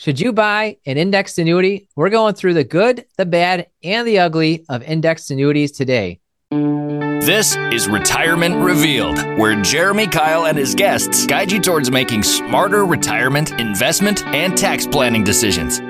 [0.00, 1.86] Should you buy an indexed annuity?
[1.94, 6.20] We're going through the good, the bad, and the ugly of indexed annuities today.
[6.50, 12.86] This is Retirement Revealed, where Jeremy Keil and his guests guide you towards making smarter
[12.86, 15.82] retirement, investment, and tax planning decisions.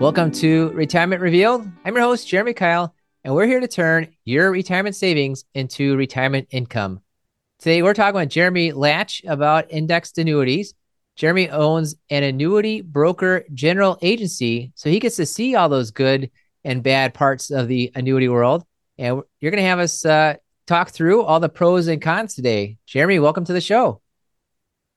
[0.00, 1.66] Welcome to Retirement Revealed.
[1.84, 2.92] I'm your host, Jeremy Keil,
[3.24, 7.00] and we're here to turn your retirement savings into retirement income.
[7.58, 10.74] Today, we're talking with Jeremy Latch about indexed annuities.
[11.20, 16.30] Jeremy owns an annuity broker general agency, so he gets to see all those good
[16.64, 18.64] and bad parts of the annuity world.
[18.96, 20.36] And you're going to have us uh,
[20.66, 22.78] talk through all the pros and cons today.
[22.86, 24.00] Jeremy, welcome to the show.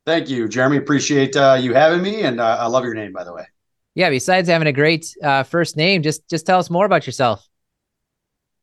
[0.05, 0.77] Thank you, Jeremy.
[0.77, 3.45] Appreciate uh, you having me, and uh, I love your name, by the way.
[3.93, 4.09] Yeah.
[4.09, 7.45] Besides having a great uh, first name, just just tell us more about yourself.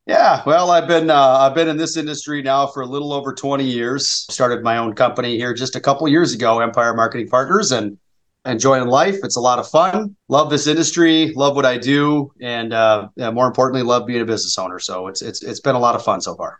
[0.07, 3.33] Yeah, well, I've been uh, I've been in this industry now for a little over
[3.33, 4.07] 20 years.
[4.07, 7.97] Started my own company here just a couple years ago, Empire Marketing Partners, and
[8.45, 9.17] enjoying life.
[9.23, 10.15] It's a lot of fun.
[10.27, 11.31] Love this industry.
[11.35, 14.79] Love what I do, and uh, more importantly, love being a business owner.
[14.79, 16.59] So it's it's it's been a lot of fun so far.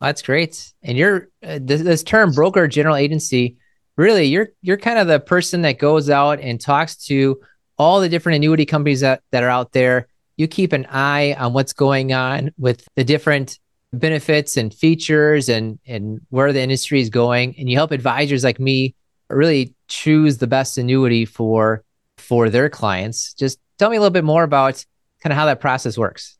[0.00, 0.72] That's great.
[0.82, 3.56] And you're uh, this, this term broker general agency.
[3.96, 7.40] Really, you're you're kind of the person that goes out and talks to
[7.78, 11.52] all the different annuity companies that, that are out there you keep an eye on
[11.52, 13.58] what's going on with the different
[13.92, 17.54] benefits and features and and where the industry is going.
[17.58, 18.94] And you help advisors like me
[19.28, 21.82] really choose the best annuity for
[22.18, 23.34] for their clients.
[23.34, 24.84] Just tell me a little bit more about
[25.22, 26.36] kind of how that process works.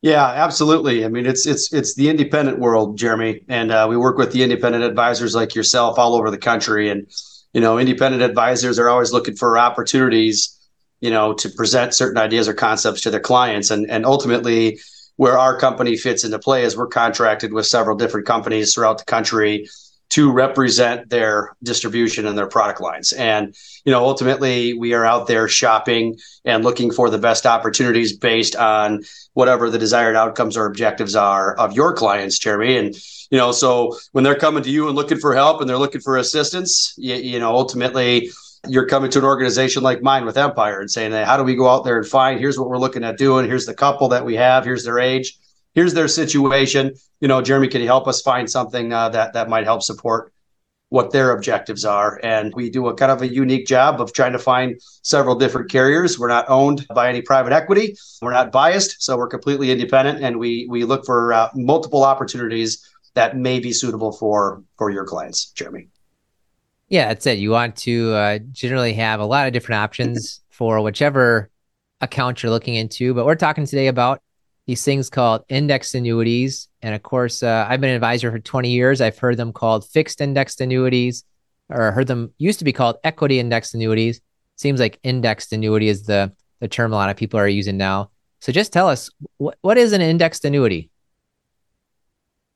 [0.00, 1.04] Yeah absolutely.
[1.04, 3.44] I mean it's it's it's the independent world jeremy.
[3.48, 6.88] And uh, we work with the independent advisors like yourself all over the country.
[6.88, 7.10] And
[7.52, 10.58] you know independent advisors are always looking for opportunities
[11.04, 13.70] you know, to present certain ideas or concepts to their clients.
[13.70, 14.80] And, and ultimately,
[15.16, 19.04] where our company fits into play is we're contracted with several different companies throughout the
[19.04, 19.68] country
[20.08, 23.12] to represent their distribution and their product lines.
[23.12, 28.16] And, you know, ultimately we are out there shopping and looking for the best opportunities
[28.16, 29.02] based on
[29.34, 32.78] whatever the desired outcomes or objectives are of your clients, Jeremy.
[32.78, 32.94] And,
[33.30, 36.00] you know, so when they're coming to you and looking for help and they're looking
[36.00, 38.30] for assistance, you, you know, ultimately
[38.68, 41.54] you're coming to an organization like mine with Empire and saying, hey, how do we
[41.54, 42.38] go out there and find?
[42.38, 43.46] Here's what we're looking at doing.
[43.46, 44.64] Here's the couple that we have.
[44.64, 45.38] Here's their age.
[45.74, 46.94] Here's their situation.
[47.20, 50.32] You know, Jeremy, can you help us find something uh, that that might help support
[50.88, 52.20] what their objectives are?
[52.22, 55.70] And we do a kind of a unique job of trying to find several different
[55.70, 56.18] carriers.
[56.18, 57.96] We're not owned by any private equity.
[58.22, 62.88] We're not biased, so we're completely independent, and we we look for uh, multiple opportunities
[63.14, 65.88] that may be suitable for for your clients, Jeremy.
[66.94, 67.40] Yeah, that's it.
[67.40, 71.50] You want to uh, generally have a lot of different options for whichever
[72.00, 73.12] account you're looking into.
[73.14, 74.22] But we're talking today about
[74.68, 76.68] these things called index annuities.
[76.82, 79.00] And of course, uh, I've been an advisor for 20 years.
[79.00, 81.24] I've heard them called fixed indexed annuities,
[81.68, 84.20] or heard them used to be called equity indexed annuities.
[84.54, 88.12] Seems like indexed annuity is the, the term a lot of people are using now.
[88.38, 89.10] So just tell us,
[89.42, 90.90] wh- what is an indexed annuity?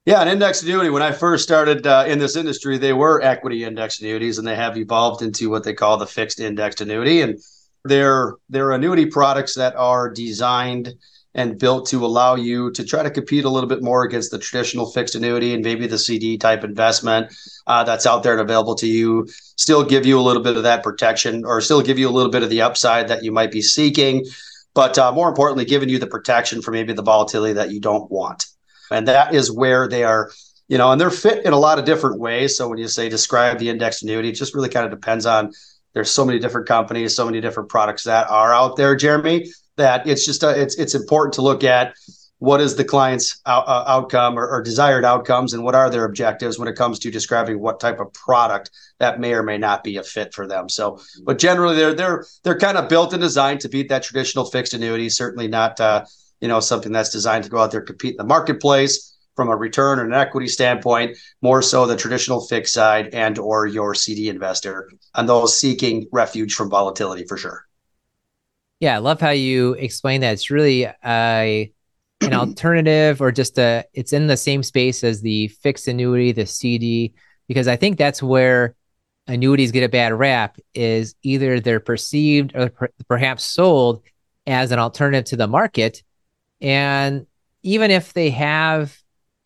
[0.09, 0.89] Yeah, an index annuity.
[0.89, 4.57] When I first started uh, in this industry, they were equity index annuities, and they
[4.57, 7.21] have evolved into what they call the fixed indexed annuity.
[7.21, 7.39] And
[7.85, 10.95] they're they're annuity products that are designed
[11.35, 14.39] and built to allow you to try to compete a little bit more against the
[14.39, 17.31] traditional fixed annuity and maybe the CD type investment
[17.67, 19.27] uh, that's out there and available to you.
[19.57, 22.33] Still give you a little bit of that protection, or still give you a little
[22.33, 24.25] bit of the upside that you might be seeking,
[24.73, 28.11] but uh, more importantly, giving you the protection for maybe the volatility that you don't
[28.11, 28.47] want.
[28.91, 30.31] And that is where they are,
[30.69, 32.57] you know, and they're fit in a lot of different ways.
[32.57, 35.53] So when you say describe the index annuity, it just really kind of depends on
[35.95, 40.07] there's so many different companies, so many different products that are out there, Jeremy, that
[40.07, 41.95] it's just a, it's it's important to look at
[42.39, 46.05] what is the client's out, uh, outcome or, or, desired outcomes and what are their
[46.05, 49.83] objectives when it comes to describing what type of product that may or may not
[49.83, 53.23] be a fit for them so but generally they're they're they're kind of built and
[53.23, 56.05] designed to beat that traditional fixed annuity certainly not uh,
[56.41, 59.57] you know, something that's designed to go out there compete in the marketplace from a
[59.57, 64.29] return and an equity standpoint, more so the traditional fixed side and or your CD
[64.29, 67.65] investor and those seeking refuge from volatility for sure.
[68.81, 70.33] Yeah, I love how you explain that.
[70.33, 71.73] It's really a
[72.21, 76.47] an alternative or just a it's in the same space as the fixed annuity, the
[76.47, 77.15] CD,
[77.47, 78.75] because I think that's where
[79.29, 84.03] annuities get a bad rap is either they're perceived or per, perhaps sold
[84.49, 86.03] as an alternative to the market
[86.61, 87.27] and
[87.63, 88.97] even if they have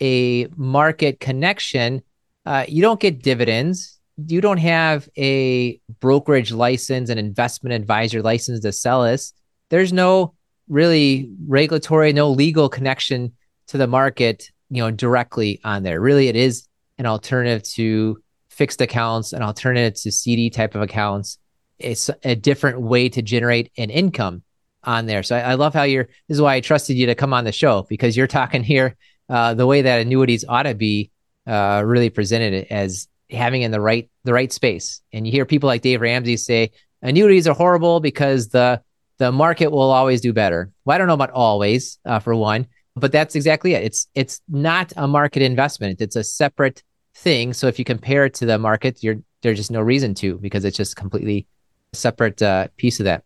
[0.00, 2.02] a market connection,
[2.44, 3.98] uh, you don't get dividends.
[4.26, 9.32] You don't have a brokerage license, an investment advisor license to sell us.
[9.70, 10.34] There's no
[10.68, 13.32] really regulatory, no legal connection
[13.68, 16.00] to the market, you know, directly on there.
[16.00, 16.68] Really, it is
[16.98, 18.22] an alternative to
[18.52, 21.38] fixed accounts an alternative to CD type of accounts.
[21.78, 24.42] It's a different way to generate an income
[24.84, 25.22] on there.
[25.22, 26.04] So I, I love how you're.
[26.28, 28.96] This is why I trusted you to come on the show because you're talking here
[29.28, 31.10] uh, the way that annuities ought to be
[31.46, 35.00] uh, really presented as having in the right the right space.
[35.12, 38.82] And you hear people like Dave Ramsey say annuities are horrible because the
[39.18, 40.70] the market will always do better.
[40.84, 43.84] Well, I don't know about always, uh, for one, but that's exactly it.
[43.84, 46.00] It's it's not a market investment.
[46.00, 46.82] It's a separate
[47.14, 47.52] thing.
[47.52, 50.64] So if you compare it to the market, you're there's just no reason to because
[50.64, 51.46] it's just completely
[51.92, 53.24] separate uh, piece of that.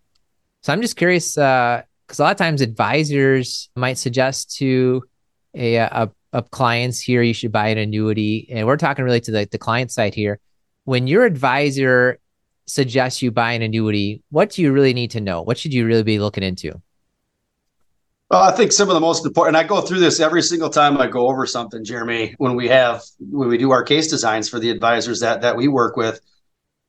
[0.62, 1.84] So I'm just curious because
[2.18, 5.02] uh, a lot of times advisors might suggest to
[5.54, 9.30] a, a, a clients here you should buy an annuity, and we're talking really to
[9.30, 10.40] the, the client side here.
[10.84, 12.18] When your advisor
[12.66, 15.42] suggests you buy an annuity, what do you really need to know?
[15.42, 16.80] What should you really be looking into?
[18.30, 19.56] Well, I think some of the most important.
[19.56, 22.34] And I go through this every single time I go over something, Jeremy.
[22.38, 25.68] When we have when we do our case designs for the advisors that that we
[25.68, 26.20] work with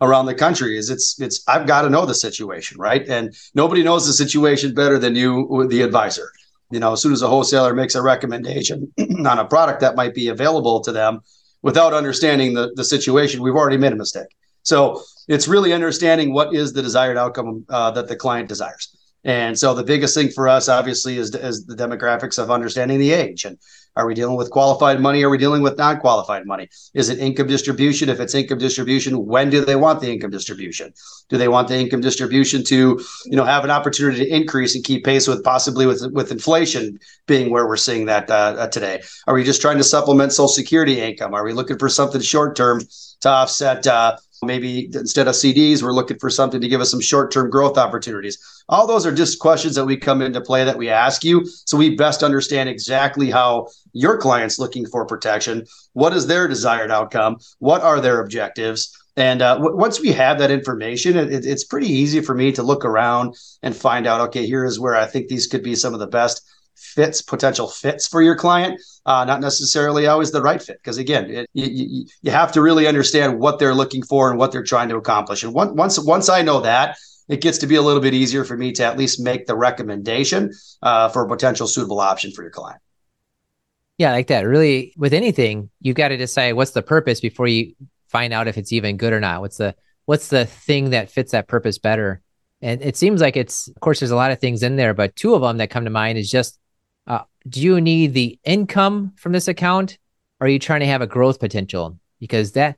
[0.02, 3.08] around the country, is it's it's I've got to know the situation, right?
[3.08, 6.32] And nobody knows the situation better than you, the advisor.
[6.70, 10.14] You know, as soon as a wholesaler makes a recommendation on a product that might
[10.14, 11.22] be available to them,
[11.62, 14.36] without understanding the the situation, we've already made a mistake.
[14.64, 18.96] So it's really understanding what is the desired outcome uh, that the client desires.
[19.24, 23.12] And so the biggest thing for us, obviously, is, is the demographics of understanding the
[23.12, 23.46] age.
[23.46, 23.58] And
[23.98, 25.24] are we dealing with qualified money?
[25.24, 26.70] Are we dealing with non qualified money?
[26.94, 28.10] Is it income distribution?
[28.10, 30.94] If it's income distribution, when do they want the income distribution?
[31.30, 34.84] Do they want the income distribution to, you know, have an opportunity to increase and
[34.84, 39.02] keep pace with possibly with, with inflation being where we're seeing that uh, today?
[39.26, 41.34] Are we just trying to supplement Social Security income?
[41.34, 42.82] Are we looking for something short term
[43.28, 43.86] to offset?
[43.86, 47.50] Uh, Maybe instead of CDs, we're looking for something to give us some short term
[47.50, 48.38] growth opportunities.
[48.70, 51.46] All those are just questions that we come into play that we ask you.
[51.66, 55.66] So we best understand exactly how your client's looking for protection.
[55.94, 57.38] What is their desired outcome?
[57.60, 58.96] What are their objectives?
[59.16, 62.62] And uh, w- once we have that information, it, it's pretty easy for me to
[62.62, 63.34] look around
[63.64, 66.08] and find out, okay, here is where I think these could be some of the
[66.08, 66.48] best
[66.98, 70.80] fits, potential fits for your client, uh, not necessarily always the right fit.
[70.82, 74.52] Because again, it, you, you have to really understand what they're looking for and what
[74.52, 75.44] they're trying to accomplish.
[75.44, 76.98] And one, once once I know that,
[77.30, 79.56] it gets to be a little bit easier for me to at least make the
[79.56, 80.52] recommendation
[80.82, 82.82] uh, for a potential suitable option for your client.
[84.00, 84.42] Yeah, like that.
[84.42, 87.76] Really, with anything, you've got to decide what's the purpose before you
[88.08, 89.42] find out if it's even good or not.
[89.42, 92.22] What's the what's the thing that fits that purpose better?
[92.60, 95.16] And it seems like it's, of course, there's a lot of things in there, but
[95.16, 96.58] two of them that come to mind is just
[97.48, 99.98] do you need the income from this account?
[100.40, 102.00] Or are you trying to have a growth potential?
[102.20, 102.78] Because that,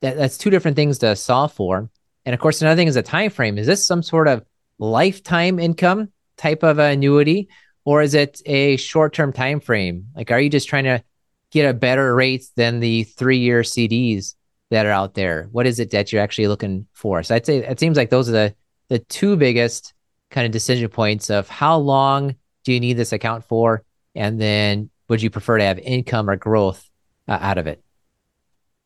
[0.00, 1.90] that that's two different things to solve for.
[2.24, 3.58] And of course another thing is a time frame.
[3.58, 4.44] Is this some sort of
[4.78, 7.48] lifetime income type of annuity?
[7.84, 10.06] Or is it a short-term time frame?
[10.14, 11.02] Like are you just trying to
[11.50, 14.34] get a better rate than the three-year cds
[14.70, 15.48] that are out there?
[15.50, 17.22] What is it that you're actually looking for?
[17.22, 18.54] So i'd say it seems like those are the
[18.88, 19.94] the two biggest
[20.30, 22.34] kind of decision points of how long
[22.64, 23.84] do you need this account for?
[24.14, 26.88] And then would you prefer to have income or growth
[27.28, 27.82] uh, out of it?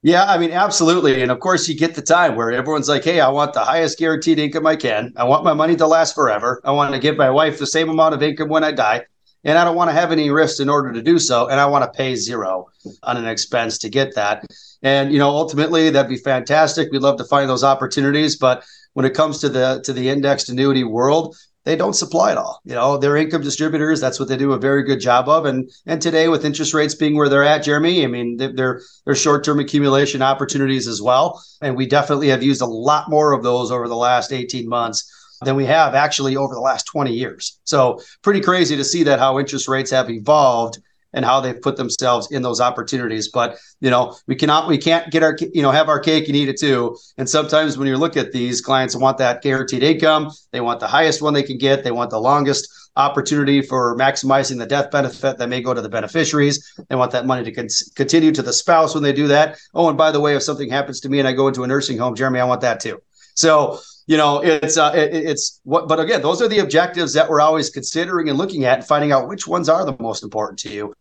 [0.03, 1.23] Yeah, I mean, absolutely.
[1.23, 3.99] And of course, you get the time where everyone's like, hey, I want the highest
[3.99, 5.15] guaranteed income I can.
[5.17, 6.61] I want my money to last forever.
[6.63, 9.07] I want to give my wife the same amount of income when I die.
[9.45, 11.49] And I don't want to have any risks in order to do so.
[11.49, 12.67] And I want to pay zero
[13.03, 14.45] on an expense to get that.
[14.83, 16.93] And, you know, ultimately, that'd be fantastic.
[16.93, 18.37] We'd love to find those opportunities.
[18.37, 18.63] But
[18.93, 22.61] when it comes to the to the indexed annuity world, they don't supply it all.
[22.65, 24.01] You know, they're income distributors.
[24.01, 25.47] That's what they do a very good job of.
[25.47, 29.15] And and today, with interest rates being where they're at, Jeremy, I mean, they're they're
[29.15, 31.43] short term accumulation opportunities as well.
[31.63, 35.11] And we definitely have used a lot more of those over the last 18 months
[35.43, 37.59] than we have actually over the last 20 years.
[37.65, 40.79] So pretty crazy to see that how interest rates have evolved
[41.15, 43.29] and how they've put themselves in those opportunities.
[43.29, 46.37] But you know, we cannot, we can't get our, you know, have our cake and
[46.37, 46.97] eat it too.
[47.17, 50.31] And sometimes when you look at these clients, want that guaranteed income.
[50.53, 51.85] They want the highest one they can get.
[51.85, 55.89] They want the longest opportunity for maximizing the death benefit that may go to the
[55.89, 56.73] beneficiaries.
[56.89, 59.59] They want that money to con- continue to the spouse when they do that.
[59.75, 61.67] Oh, and by the way, if something happens to me and I go into a
[61.67, 63.01] nursing home, Jeremy, I want that too.
[63.35, 67.29] So you know it's uh, it, it's what but again those are the objectives that
[67.29, 70.59] we're always considering and looking at and finding out which ones are the most important
[70.61, 70.95] to you.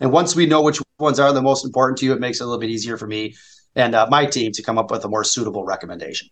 [0.00, 2.44] And once we know which ones are the most important to you it makes it
[2.44, 3.34] a little bit easier for me
[3.74, 6.28] and uh, my team to come up with a more suitable recommendation.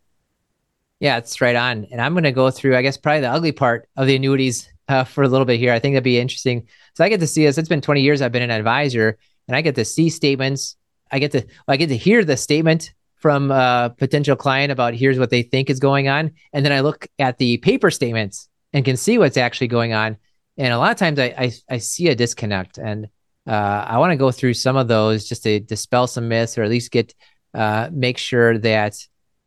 [1.00, 1.86] Yeah it's right on.
[1.90, 4.68] And i'm going to go through i guess probably the ugly part of the annuities
[4.88, 5.72] uh, for a little bit here.
[5.72, 6.66] I think that'd be interesting.
[6.94, 7.58] So i get to see this.
[7.58, 10.76] It's been 20 years i've been an advisor and i get to see statements.
[11.10, 15.18] I get to i get to hear the statement from a potential client about here's
[15.18, 16.32] what they think is going on.
[16.52, 20.16] And then I look at the paper statements and can see what's actually going on.
[20.56, 22.78] And a lot of times I, I, I see a disconnect.
[22.78, 23.08] And
[23.46, 26.62] uh, I want to go through some of those just to dispel some myths or
[26.62, 27.14] at least get
[27.54, 28.96] uh, make sure that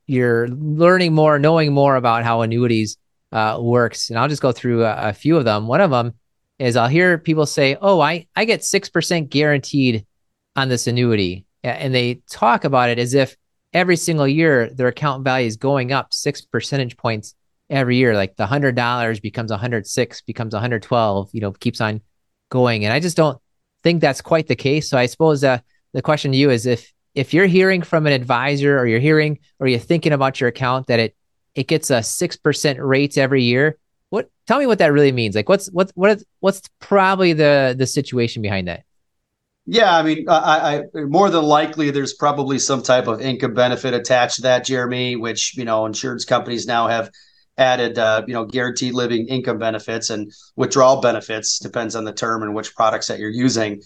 [0.08, 2.98] you're learning more, knowing more about how annuities
[3.32, 4.10] uh, works.
[4.10, 5.68] And I'll just go through a, a, few of them.
[5.68, 6.16] One of them
[6.60, 10.06] is I'll hear people say, "Oh, I I get six percent guaranteed
[10.56, 13.38] on this annuity," and they talk about it as if
[13.74, 17.36] every single year their account value is going up six percentage points
[17.70, 18.16] every year.
[18.16, 21.30] Like the hundred dollars becomes a hundred six, becomes a hundred twelve.
[21.34, 22.02] You know, keeps on
[22.50, 22.86] going.
[22.86, 23.40] And I just don't
[23.84, 24.90] think that's quite the case.
[24.90, 25.60] So I suppose uh,
[25.94, 29.40] the question to you is if if you're hearing from an advisor or you're hearing
[29.60, 31.16] or you're thinking about your account that it
[31.56, 33.78] it gets a six percent rate every year,
[34.10, 35.36] what tell me what that really means?
[35.36, 38.84] Like what's what's what is, what's probably the the situation behind that?
[39.66, 43.94] Yeah, I mean, I, I, more than likely there's probably some type of income benefit
[43.94, 47.12] attached to that, Jeremy, which you know insurance companies now have
[47.58, 52.42] added, uh, you know, guaranteed living income benefits and withdrawal benefits depends on the term
[52.42, 53.82] and which products that you're using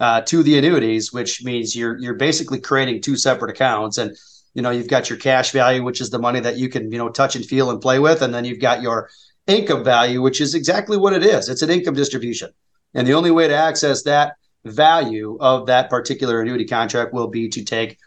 [0.00, 3.98] uh, to the annuities, which means you're you're basically creating two separate accounts.
[3.98, 4.16] And
[4.54, 6.98] you know you've got your cash value, which is the money that you can you
[6.98, 9.08] know touch and feel and play with, and then you've got your
[9.46, 11.48] income value, which is exactly what it is.
[11.48, 12.50] It's an income distribution,
[12.94, 17.48] and the only way to access that value of that particular annuity contract will be
[17.48, 17.98] to take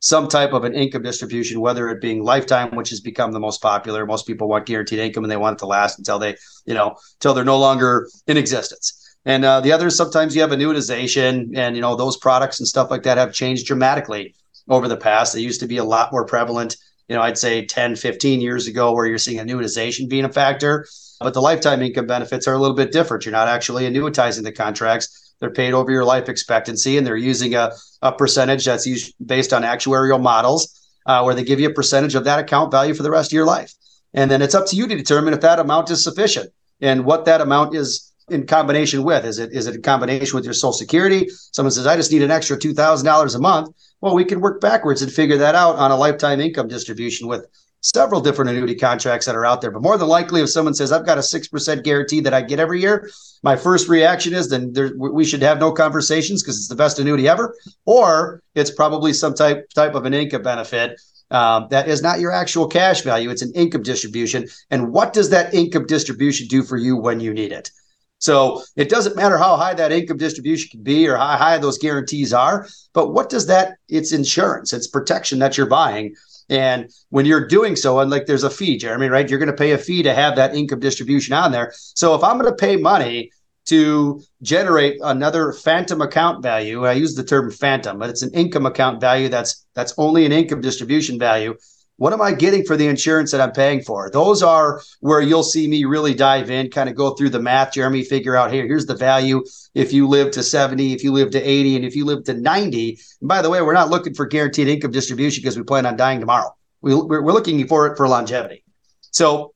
[0.00, 3.60] some type of an income distribution, whether it being lifetime, which has become the most
[3.60, 4.06] popular.
[4.06, 6.96] Most people want guaranteed income and they want it to last until they, you know,
[7.16, 8.96] until they're no longer in existence.
[9.26, 12.90] And uh, the others, sometimes you have annuitization, and you know those products and stuff
[12.90, 14.34] like that have changed dramatically
[14.68, 15.34] over the past.
[15.34, 18.66] They used to be a lot more prevalent, you know, I'd say 10, 15 years
[18.66, 20.86] ago, where you're seeing annuitization being a factor.
[21.20, 23.26] But the lifetime income benefits are a little bit different.
[23.26, 27.54] You're not actually annuitizing the contracts they're paid over your life expectancy, and they're using
[27.54, 32.14] a, a percentage that's based on actuarial models uh, where they give you a percentage
[32.14, 33.72] of that account value for the rest of your life.
[34.12, 37.24] And then it's up to you to determine if that amount is sufficient and what
[37.24, 39.24] that amount is in combination with.
[39.24, 41.28] Is it is it in combination with your Social Security?
[41.52, 43.74] Someone says, I just need an extra two thousand dollars a month.
[44.00, 47.46] Well, we can work backwards and figure that out on a lifetime income distribution with
[47.80, 49.70] several different annuity contracts that are out there.
[49.70, 52.60] But more than likely, if someone says, I've got a 6% guarantee that I get
[52.60, 53.10] every year,
[53.42, 56.98] my first reaction is then there, we should have no conversations because it's the best
[56.98, 57.54] annuity ever.
[57.86, 62.32] Or it's probably some type, type of an income benefit um, that is not your
[62.32, 63.30] actual cash value.
[63.30, 64.48] It's an income distribution.
[64.70, 67.70] And what does that income distribution do for you when you need it?
[68.18, 71.78] So it doesn't matter how high that income distribution can be or how high those
[71.78, 73.78] guarantees are, but what does that?
[73.88, 76.14] It's insurance, it's protection that you're buying
[76.50, 79.30] and when you're doing so, and like there's a fee, Jeremy, right?
[79.30, 81.72] You're going to pay a fee to have that income distribution on there.
[81.76, 83.30] So if I'm going to pay money
[83.66, 88.66] to generate another phantom account value, I use the term phantom, but it's an income
[88.66, 91.54] account value that's that's only an income distribution value.
[92.00, 94.08] What am I getting for the insurance that I'm paying for?
[94.10, 97.74] Those are where you'll see me really dive in, kind of go through the math,
[97.74, 101.30] Jeremy, figure out, hey, here's the value if you live to 70, if you live
[101.32, 102.98] to 80, and if you live to 90.
[103.20, 105.98] And by the way, we're not looking for guaranteed income distribution because we plan on
[105.98, 106.56] dying tomorrow.
[106.80, 108.64] We, we're, we're looking for it for longevity.
[109.10, 109.52] So,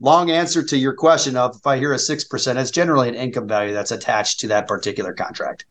[0.00, 3.46] long answer to your question of if I hear a 6%, it's generally an income
[3.46, 5.64] value that's attached to that particular contract.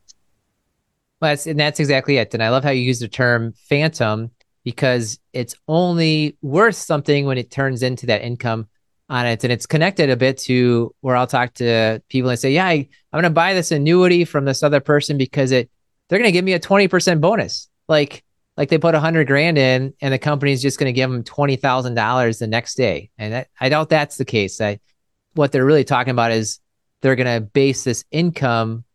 [1.19, 2.33] Well, that's, and that's exactly it.
[2.33, 4.31] And I love how you use the term phantom
[4.63, 8.67] because it's only worth something when it turns into that income
[9.09, 9.43] on it.
[9.43, 12.73] And it's connected a bit to where I'll talk to people and say, yeah, I,
[12.73, 15.69] am going to buy this annuity from this other person because it,
[16.07, 17.69] they're going to give me a 20% bonus.
[17.87, 18.23] Like,
[18.55, 21.23] like they put a hundred grand in and the company's just going to give them
[21.23, 23.09] $20,000 the next day.
[23.17, 24.61] And that, I doubt that's the case.
[24.61, 24.79] I,
[25.33, 26.59] what they're really talking about is
[27.01, 28.85] they're going to base this income,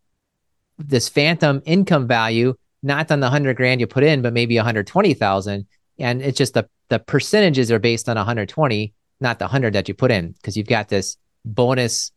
[0.79, 5.67] this phantom income value not on the hundred grand you put in, but maybe 120,000.
[5.99, 9.95] And it's just the, the percentages are based on 120, not the hundred that you
[9.95, 10.35] put in.
[10.43, 12.13] Cause you've got this bonus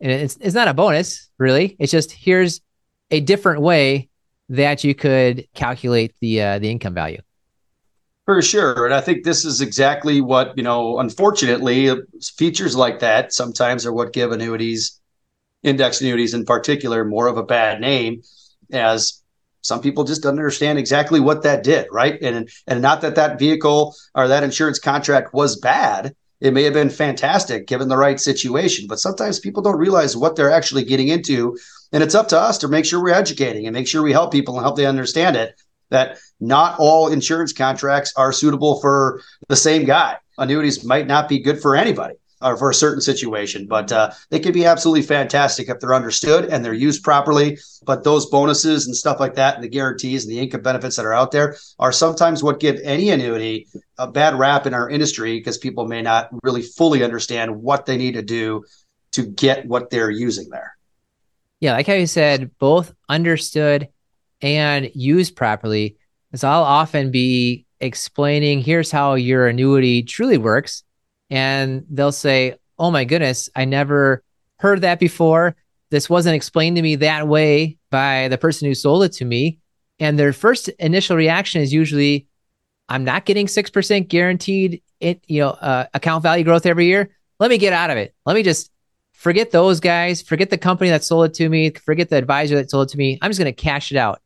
[0.00, 1.76] and it's, it's not a bonus really.
[1.78, 2.60] It's just, here's
[3.10, 4.08] a different way
[4.48, 7.20] that you could calculate the, uh, the income value.
[8.26, 8.86] For sure.
[8.86, 11.90] And I think this is exactly what, you know, unfortunately,
[12.36, 14.98] features like that sometimes are what give annuities,
[15.62, 18.22] index annuities in particular, more of a bad name
[18.72, 19.22] as
[19.64, 22.20] some people just don't understand exactly what that did, right?
[22.20, 26.14] And and not that that vehicle or that insurance contract was bad.
[26.40, 30.36] It may have been fantastic given the right situation, but sometimes people don't realize what
[30.36, 31.56] they're actually getting into.
[31.92, 34.32] And it's up to us to make sure we're educating and make sure we help
[34.32, 35.54] people and help they understand it
[35.88, 40.18] that not all insurance contracts are suitable for the same guy.
[40.36, 43.66] Annuities might not be good for anybody or for a certain situation.
[43.66, 47.58] But uh, they can be absolutely fantastic if they're understood and they're used properly.
[47.84, 51.06] But those bonuses and stuff like that, and the guarantees and the income benefits that
[51.06, 53.66] are out there, are sometimes what give any annuity
[53.98, 57.96] a bad rap in our industry because people may not really fully understand what they
[57.96, 58.64] need to do
[59.12, 60.76] to get what they're using there.
[61.60, 63.88] Yeah, like how you said, both understood
[64.42, 65.96] and used properly.
[66.32, 70.82] is I'll often be explaining here's how your annuity truly works.
[71.30, 74.22] And they'll say, Oh my goodness, I never
[74.58, 75.56] heard that before.
[75.90, 79.60] This wasn't explained to me that way by the person who sold it to me.
[80.00, 82.26] And their first initial reaction is usually,
[82.88, 87.10] I'm not getting 6% guaranteed it, you know, uh, account value growth every year.
[87.38, 88.14] Let me get out of it.
[88.26, 88.72] Let me just
[89.12, 92.70] forget those guys, forget the company that sold it to me, forget the advisor that
[92.70, 93.18] sold it to me.
[93.22, 94.20] I'm just going to cash it out.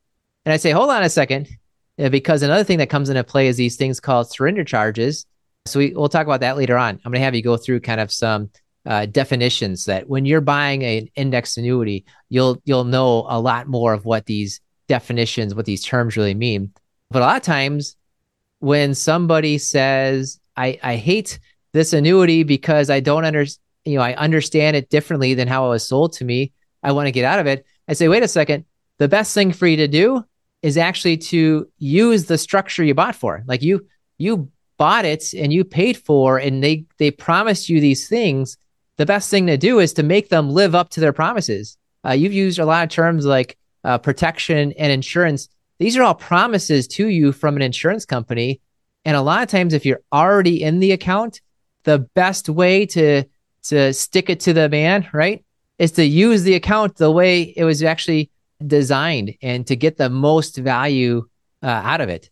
[0.44, 1.48] And I say, hold on a second,
[1.96, 5.26] because another thing that comes into play is these things called surrender charges.
[5.70, 6.94] So we, we'll talk about that later on.
[6.96, 8.50] I'm going to have you go through kind of some
[8.86, 13.92] uh, definitions that when you're buying an index annuity, you'll you'll know a lot more
[13.92, 16.72] of what these definitions, what these terms really mean.
[17.10, 17.96] But a lot of times,
[18.60, 21.38] when somebody says, "I I hate
[21.72, 25.70] this annuity because I don't understand," you know, I understand it differently than how it
[25.70, 26.52] was sold to me.
[26.82, 27.64] I want to get out of it.
[27.88, 28.64] I say, wait a second.
[28.98, 30.24] The best thing for you to do
[30.62, 33.42] is actually to use the structure you bought for.
[33.46, 33.86] Like you,
[34.18, 38.56] you bought it and you paid for, and they they promised you these things.
[38.96, 41.76] The best thing to do is to make them live up to their promises.
[42.04, 45.48] Uh, you've used a lot of terms like uh, protection and insurance.
[45.78, 48.60] These are all promises to you from an insurance company.
[49.04, 51.40] And a lot of times, if you're already in the account,
[51.84, 53.24] the best way to
[53.64, 55.44] to stick it to the man, right,
[55.78, 58.30] is to use the account the way it was actually
[58.66, 61.26] designed and to get the most value
[61.62, 62.30] uh, out of it.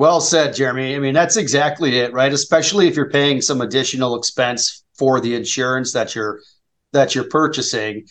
[0.00, 0.96] Well said, Jeremy.
[0.96, 2.32] I mean, that's exactly it, right?
[2.32, 6.40] Especially if you're paying some additional expense for the insurance that you're
[6.94, 8.06] that you're purchasing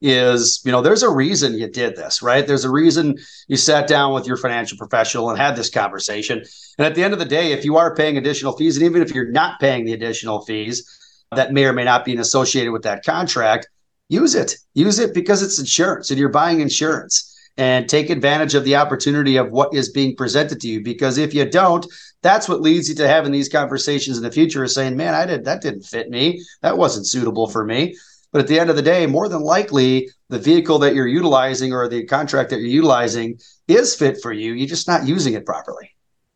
[0.00, 2.46] is, you know, there's a reason you did this, right?
[2.46, 3.18] There's a reason
[3.48, 6.44] you sat down with your financial professional and had this conversation.
[6.78, 9.02] And at the end of the day, if you are paying additional fees and even
[9.02, 10.88] if you're not paying the additional fees
[11.34, 13.66] that may or may not be associated with that contract,
[14.08, 14.54] use it.
[14.74, 19.36] Use it because it's insurance and you're buying insurance and take advantage of the opportunity
[19.36, 20.82] of what is being presented to you.
[20.82, 21.86] Because if you don't,
[22.22, 25.26] that's what leads you to having these conversations in the future is saying, man, I
[25.26, 26.42] did that didn't fit me.
[26.62, 27.96] That wasn't suitable for me.
[28.30, 31.74] But at the end of the day, more than likely, the vehicle that you're utilizing
[31.74, 33.38] or the contract that you're utilizing
[33.68, 34.54] is fit for you.
[34.54, 35.90] You're just not using it properly.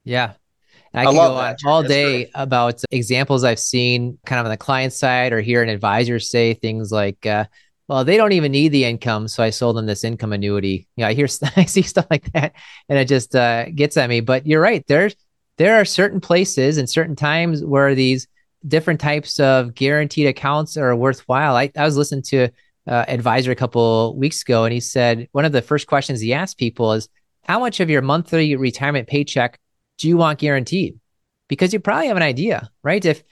[0.05, 0.35] Yeah.
[0.93, 4.57] I, I can go on all day about examples I've seen kind of on the
[4.57, 7.47] client side or hear an advisor say things like, uh,
[7.89, 10.89] well, they don't even need the income, so I sold them this income annuity.
[10.97, 12.53] Know, I hear I see stuff like that,
[12.89, 14.21] and it just uh, gets at me.
[14.21, 14.85] But you're right.
[14.87, 15.15] There's
[15.57, 18.27] there are certain places and certain times where these
[18.67, 21.57] different types of guaranteed accounts are worthwhile.
[21.57, 22.49] I, I was listening to
[22.89, 26.35] uh, advisor a couple weeks ago, and he said one of the first questions he
[26.35, 27.09] asked people is,
[27.43, 29.61] "How much of your monthly retirement paycheck
[29.99, 30.99] do you want guaranteed?"
[31.49, 33.05] Because you probably have an idea, right?
[33.05, 33.23] If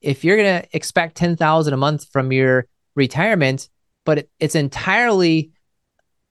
[0.00, 3.68] if you're going to expect ten thousand a month from your retirement,
[4.06, 5.50] but it, it's entirely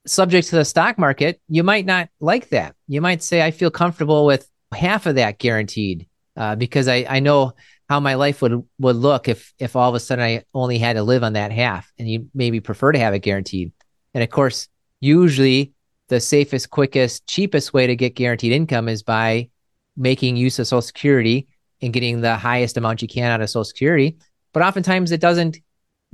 [0.07, 2.75] subject to the stock market, you might not like that.
[2.87, 7.19] You might say, I feel comfortable with half of that guaranteed uh, because I, I
[7.19, 7.53] know
[7.89, 10.93] how my life would would look if if all of a sudden I only had
[10.93, 13.71] to live on that half and you maybe prefer to have it guaranteed.
[14.13, 14.67] And of course,
[14.99, 15.73] usually
[16.07, 19.49] the safest, quickest, cheapest way to get guaranteed income is by
[19.97, 21.47] making use of Social Security
[21.81, 24.17] and getting the highest amount you can out of Social Security.
[24.53, 25.57] But oftentimes it doesn't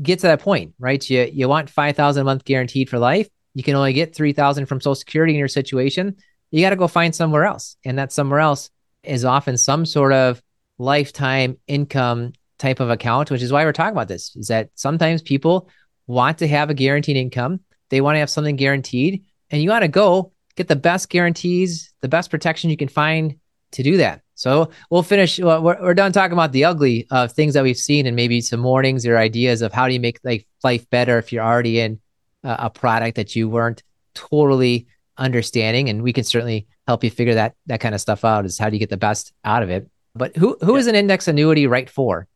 [0.02, 1.08] get to that point, right?
[1.10, 3.28] You you want five thousand a month guaranteed for life.
[3.54, 6.16] You can only get three thousand from Social Security in your situation.
[6.52, 8.70] You got to go find somewhere else, and that somewhere else
[9.04, 10.42] is often some sort of
[10.78, 14.36] lifetime income type of account, which is why we're talking about this.
[14.36, 15.70] Is that sometimes people
[16.08, 19.84] want to have a guaranteed income, they want to have something guaranteed, and you want
[19.84, 23.36] to go get the best guarantees, the best protection you can find
[23.72, 24.22] to do that.
[24.36, 25.40] So we'll finish.
[25.40, 28.64] We're, we're done talking about the ugly of things that we've seen, and maybe some
[28.64, 32.00] warnings or ideas of how do you make like life better if you're already in
[32.44, 33.84] uh, a product that you weren't
[34.16, 35.90] totally understanding.
[35.90, 38.46] And we can certainly help you figure that that kind of stuff out.
[38.46, 39.88] Is how do you get the best out of it?
[40.16, 40.80] But who who yeah.
[40.80, 42.28] is an index annuity right for?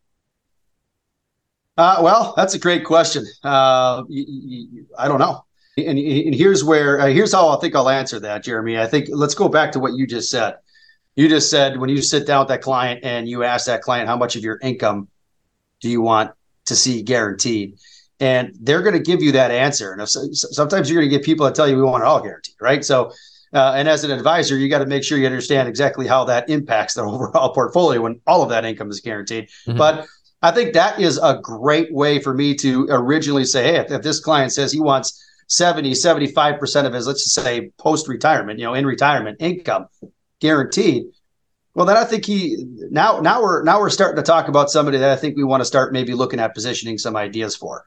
[1.78, 3.26] Uh, well, that's a great question.
[3.44, 5.44] Uh, you, you, I don't know.
[5.78, 8.78] And, and here's where uh, here's how I think I'll answer that, Jeremy.
[8.78, 10.56] I think let's go back to what you just said
[11.16, 14.08] you just said when you sit down with that client and you ask that client
[14.08, 15.08] how much of your income
[15.82, 16.32] do you want
[16.66, 17.78] to see guaranteed?
[18.20, 19.92] And they're going to give you that answer.
[19.92, 22.22] And if, sometimes you're going to get people that tell you we want it all
[22.22, 22.84] guaranteed right?
[22.84, 23.12] So
[23.56, 26.50] uh, and as an advisor you got to make sure you understand exactly how that
[26.50, 29.50] impacts the overall portfolio when all of that income is guaranteed.
[29.68, 29.78] Mm-hmm.
[29.78, 30.06] but
[30.42, 34.02] i think that is a great way for me to originally say hey if, if
[34.02, 38.66] this client says he wants 70 75% of his let's just say post retirement you
[38.66, 39.88] know in retirement income
[40.40, 41.06] guaranteed.
[41.74, 44.98] Well, then I think he now now we're now we're starting to talk about somebody
[44.98, 47.84] that I think we want to start maybe looking at positioning some ideas for.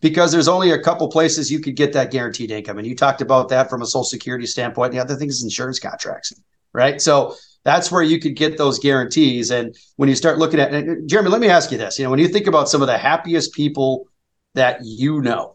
[0.00, 2.78] Because there's only a couple places you could get that guaranteed income.
[2.78, 4.92] And you talked about that from a social security standpoint.
[4.92, 6.32] The other thing is insurance contracts.
[6.72, 7.00] right?
[7.00, 7.34] So
[7.64, 9.50] that's where you could get those guarantees.
[9.50, 12.20] And when you start looking at Jeremy, let me ask you this: you know, when
[12.20, 14.06] you think about some of the happiest people
[14.54, 15.54] that you know,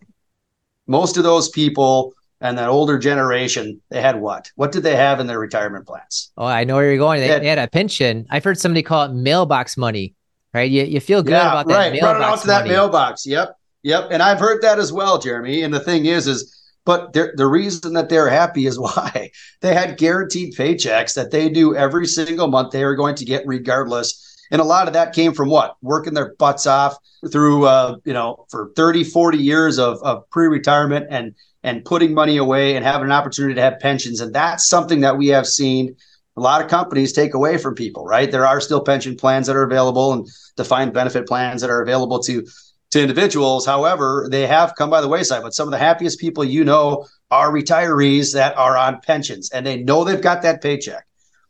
[0.87, 4.51] most of those people and that older generation, they had what?
[4.55, 6.31] What did they have in their retirement plans?
[6.37, 7.21] Oh, I know where you're going.
[7.21, 8.27] They, they, had, they had, a pension.
[8.29, 10.13] I've heard somebody call it mailbox money,
[10.53, 10.69] right?
[10.69, 11.93] You, you feel good yeah, about that right.
[11.93, 13.25] mailbox Run out to that mailbox.
[13.25, 13.57] Yep.
[13.83, 14.09] Yep.
[14.11, 15.63] And I've heard that as well, Jeremy.
[15.63, 16.53] And the thing is, is
[16.85, 21.77] but the reason that they're happy is why they had guaranteed paychecks that they knew
[21.77, 24.19] every single month they were going to get regardless.
[24.51, 25.77] And a lot of that came from what?
[25.81, 26.97] Working their butts off
[27.31, 32.13] through, uh, you know, for 30, 40 years of, of pre retirement and and putting
[32.13, 34.19] money away and having an opportunity to have pensions.
[34.19, 35.95] And that's something that we have seen
[36.35, 38.29] a lot of companies take away from people, right?
[38.29, 42.19] There are still pension plans that are available and defined benefit plans that are available
[42.23, 42.45] to
[42.91, 43.65] to individuals.
[43.65, 45.41] However, they have come by the wayside.
[45.41, 49.65] But some of the happiest people you know are retirees that are on pensions and
[49.65, 51.05] they know they've got that paycheck.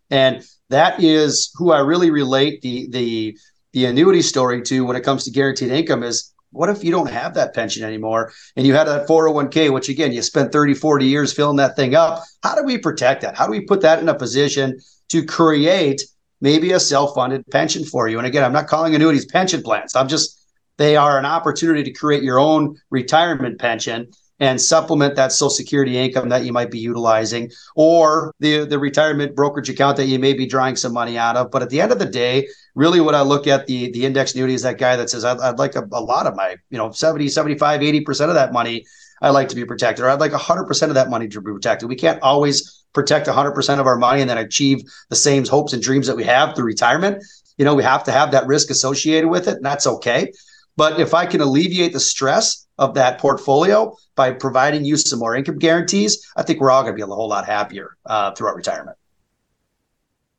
[0.10, 3.38] And that is who I really relate the the
[3.74, 7.10] the annuity story to when it comes to guaranteed income is what if you don't
[7.10, 11.06] have that pension anymore and you had that 401k which again you spent 30 40
[11.06, 12.24] years filling that thing up?
[12.42, 13.36] How do we protect that?
[13.36, 16.02] How do we put that in a position to create
[16.42, 18.18] maybe a self-funded pension for you?
[18.18, 19.96] And again i'm not calling annuities pension plans.
[19.96, 20.40] I'm just
[20.78, 24.08] they are an opportunity to create your own retirement pension
[24.44, 29.36] and supplement that social security income that you might be utilizing or the the retirement
[29.36, 31.50] brokerage account that you may be drawing some money out of.
[31.50, 34.34] But at the end of the day really what i look at the the index
[34.34, 36.78] annuity is that guy that says i'd, I'd like a, a, lot of my you
[36.80, 38.86] know 70 75 80% of that money
[39.22, 41.88] I'd like to be protected or i'd like 100% of that money to be protected.
[41.88, 45.82] We can't always protect 100% of our money and then achieve the same hopes and
[45.82, 47.24] dreams that we have through retirement.
[47.58, 50.32] You know we have to have that risk associated with it and that's okay
[50.76, 55.36] but if I can alleviate the stress of that portfolio by providing you some more
[55.36, 58.56] income guarantees, I think we're all going to be a whole lot happier uh, throughout
[58.56, 58.98] retirement.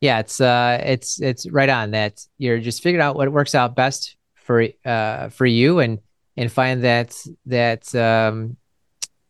[0.01, 2.27] Yeah, it's uh, it's it's right on that.
[2.37, 5.99] You're just figuring out what works out best for uh for you and
[6.37, 7.17] and find that
[7.47, 8.59] that um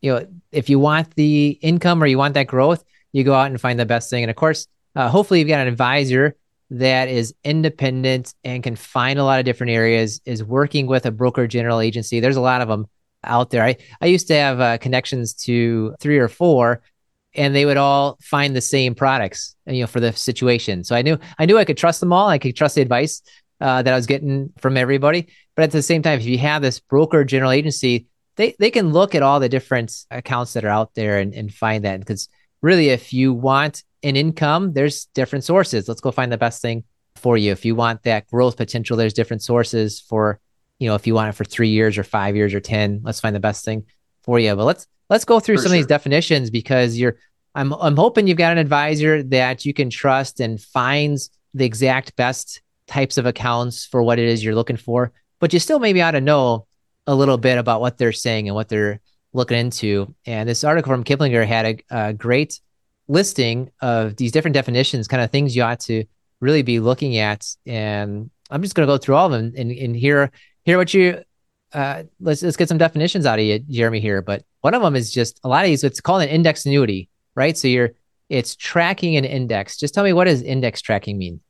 [0.01, 3.47] you know if you want the income or you want that growth, you go out
[3.51, 4.25] and find the best thing.
[4.25, 6.35] And of course, uh, hopefully you've got an advisor
[6.71, 11.11] that is independent and can find a lot of different areas is working with a
[11.11, 12.21] broker general agency.
[12.21, 12.87] There's a lot of them
[13.23, 13.65] out there.
[13.65, 16.83] I, I used to have uh, connections to three or four
[17.35, 20.85] and they would all find the same products, you know, for the situation.
[20.85, 22.29] So I knew, I knew I could trust them all.
[22.29, 23.23] I could trust the advice
[23.61, 25.29] uh, that I was getting from everybody.
[25.57, 28.93] But at the same time, if you have this broker general agency, they, they can
[28.93, 32.01] look at all the different accounts that are out there and, and find that.
[32.01, 32.29] Because
[32.63, 35.89] really, if you want an income, there's different sources.
[35.89, 36.85] Let's go find the best thing
[37.17, 37.53] for you.
[37.53, 40.41] If you want that growth potential, there's different sources for,
[40.79, 43.21] you know, if you want it for three years or five years or 10, let's
[43.21, 43.85] find the best thing
[44.23, 44.55] for you.
[44.55, 45.77] But let's, let's go through for some sure.
[45.77, 47.17] of these definitions because you're,
[47.55, 52.15] I'm, I'm hoping you've got an advisor that you can trust and finds the exact
[52.17, 55.13] best types of accounts for what it is you're looking for.
[55.41, 56.67] But you still maybe ought to know
[57.07, 59.01] a little bit about what they're saying and what they're
[59.33, 60.15] looking into.
[60.27, 62.61] And this article from Kiplinger had a, a great
[63.09, 66.05] listing of these different definitions, kind of things you ought to
[66.41, 67.47] really be looking at.
[67.67, 70.31] And I'm just going to go through all of them and, and hear
[70.65, 71.23] hear what you.
[71.73, 74.01] Uh, let's let's get some definitions out of you, Jeremy.
[74.01, 75.83] Here, but one of them is just a lot of these.
[75.83, 77.57] It's called an index annuity, right?
[77.59, 77.91] So you're
[78.29, 79.77] it's tracking an index.
[79.77, 81.41] Just tell me what does index tracking mean?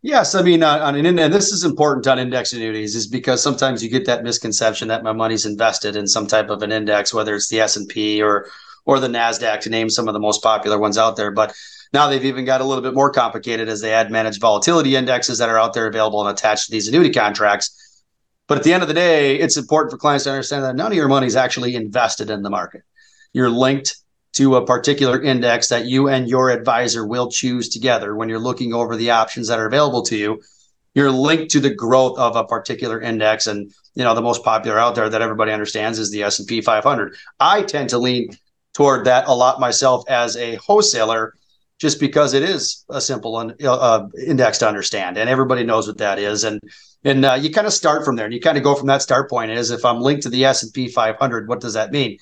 [0.00, 3.42] Yes, I mean uh, on an and this is important on index annuities is because
[3.42, 7.12] sometimes you get that misconception that my money's invested in some type of an index,
[7.12, 8.48] whether it's the S and P or
[8.88, 11.30] or the NASDAQ to name some of the most popular ones out there.
[11.30, 11.54] But
[11.92, 15.38] now they've even got a little bit more complicated as they add managed volatility indexes
[15.38, 18.02] that are out there available and attached to these annuity contracts.
[18.46, 20.90] But at the end of the day, it's important for clients to understand that none
[20.90, 22.82] of your money is actually invested in the market.
[23.34, 23.94] You're linked
[24.34, 28.72] to a particular index that you and your advisor will choose together when you're looking
[28.72, 30.42] over the options that are available to you.
[30.94, 34.78] You're linked to the growth of a particular index, and you know the most popular
[34.78, 37.14] out there that everybody understands is the S and P 500.
[37.38, 38.30] I tend to lean
[38.78, 41.34] toward that a lot myself as a wholesaler
[41.80, 45.98] just because it is a simple uh, uh, index to understand and everybody knows what
[45.98, 46.44] that is.
[46.44, 46.60] And
[47.02, 49.02] and uh, you kind of start from there and you kind of go from that
[49.02, 52.18] start point is if i'm linked to the s&p 500 what does that mean?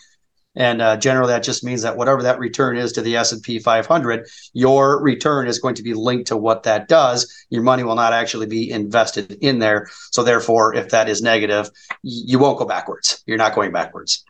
[0.54, 4.26] And uh, generally that just means that whatever that return is to the s&p 500
[4.54, 7.30] your return is going to be linked to what that does.
[7.50, 9.90] Your money will not actually be invested in there.
[10.10, 11.68] So therefore if that is negative
[12.02, 13.22] you won't go backwards.
[13.26, 14.24] You're not going backwards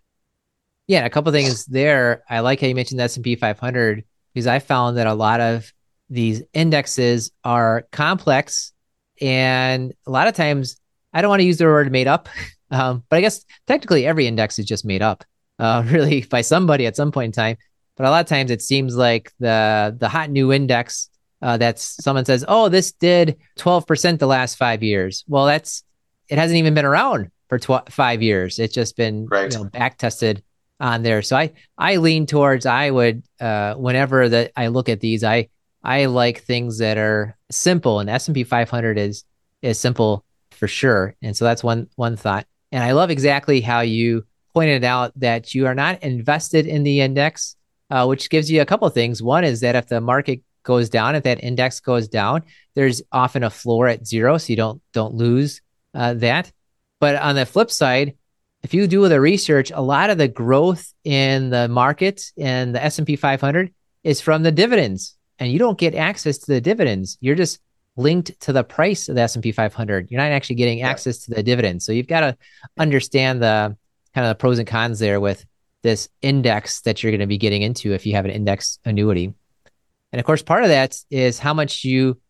[0.86, 2.22] yeah, a couple things there.
[2.28, 5.72] I like how you mentioned the S&P 500 because I found that a lot of
[6.08, 8.72] these indexes are complex
[9.20, 10.80] and a lot of times
[11.12, 12.28] I don't want to use the word made up,
[12.70, 15.24] um, but I guess technically every index is just made up,
[15.58, 17.56] uh, really by somebody at some point in time.
[17.96, 21.08] but a lot of times it seems like the the hot new index
[21.42, 25.82] uh, that's someone says, "Oh, this did 12% the last five years." Well, that's
[26.28, 28.58] it hasn't even been around for tw- five years.
[28.58, 29.52] It's just been right.
[29.52, 30.42] you know, back tested
[30.80, 31.22] on there.
[31.22, 35.48] So I I lean towards I would uh, whenever that I look at these, I
[35.82, 39.24] I like things that are simple, and S and P 500 is
[39.62, 41.14] is simple for sure.
[41.22, 42.46] And so that's one one thought.
[42.72, 47.00] And I love exactly how you pointed out that you are not invested in the
[47.00, 47.56] index,
[47.90, 49.22] uh, which gives you a couple of things.
[49.22, 52.42] One is that if the market goes down, if that index goes down,
[52.74, 55.62] there's often a floor at zero, so you don't don't lose
[55.94, 56.52] uh, that.
[57.00, 58.14] But on the flip side,
[58.66, 62.82] if you do the research, a lot of the growth in the market and the
[62.82, 67.16] S&P 500 is from the dividends, and you don't get access to the dividends.
[67.20, 67.60] You're just
[67.94, 70.10] linked to the price of the S&P 500.
[70.10, 71.86] You're not actually getting access to the dividends.
[71.86, 72.36] So you've got to
[72.76, 73.76] understand the
[74.16, 75.46] kind of the pros and cons there with
[75.84, 79.32] this index that you're going to be getting into if you have an index annuity.
[80.10, 82.20] And of course, part of that is how much you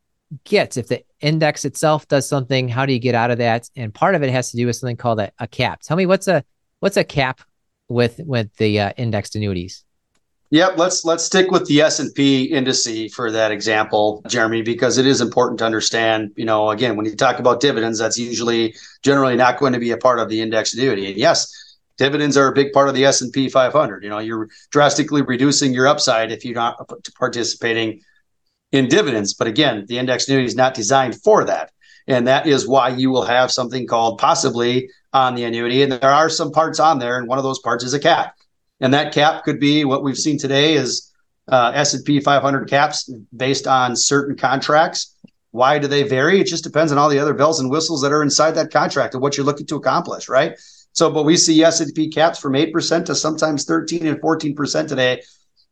[0.45, 0.77] get.
[0.77, 3.69] If the index itself does something, how do you get out of that?
[3.77, 5.81] And part of it has to do with something called a, a cap.
[5.83, 6.45] Tell me what's a
[6.81, 7.41] what's a cap
[7.89, 9.85] with with the uh, indexed annuities?
[10.51, 14.97] Yep, let's let's stick with the S and P indice for that example, Jeremy, because
[14.97, 16.33] it is important to understand.
[16.37, 19.91] You know, again, when you talk about dividends, that's usually generally not going to be
[19.91, 21.09] a part of the index annuity.
[21.09, 21.53] And yes,
[21.97, 25.87] dividends are a big part of the S&P 500 you know you're drastically reducing your
[25.87, 26.77] upside if you're not
[27.19, 28.01] participating
[28.73, 29.35] in dividends.
[29.35, 31.73] But again the index annuity is not designed for that.
[32.07, 35.83] And that is why you will have something called possibly on the annuity.
[35.83, 38.37] And there are some parts on there and one of those parts is a cap.
[38.81, 41.13] And that cap could be what we've seen today is
[41.49, 45.15] uh, S&P 500 caps based on certain contracts.
[45.51, 46.41] Why do they vary?
[46.41, 49.15] It just depends on all the other bells and whistles that are inside that contract
[49.15, 50.59] and what you're looking to accomplish right?
[50.93, 55.23] So, but we see S&P caps from 8% to sometimes 13 and 14% today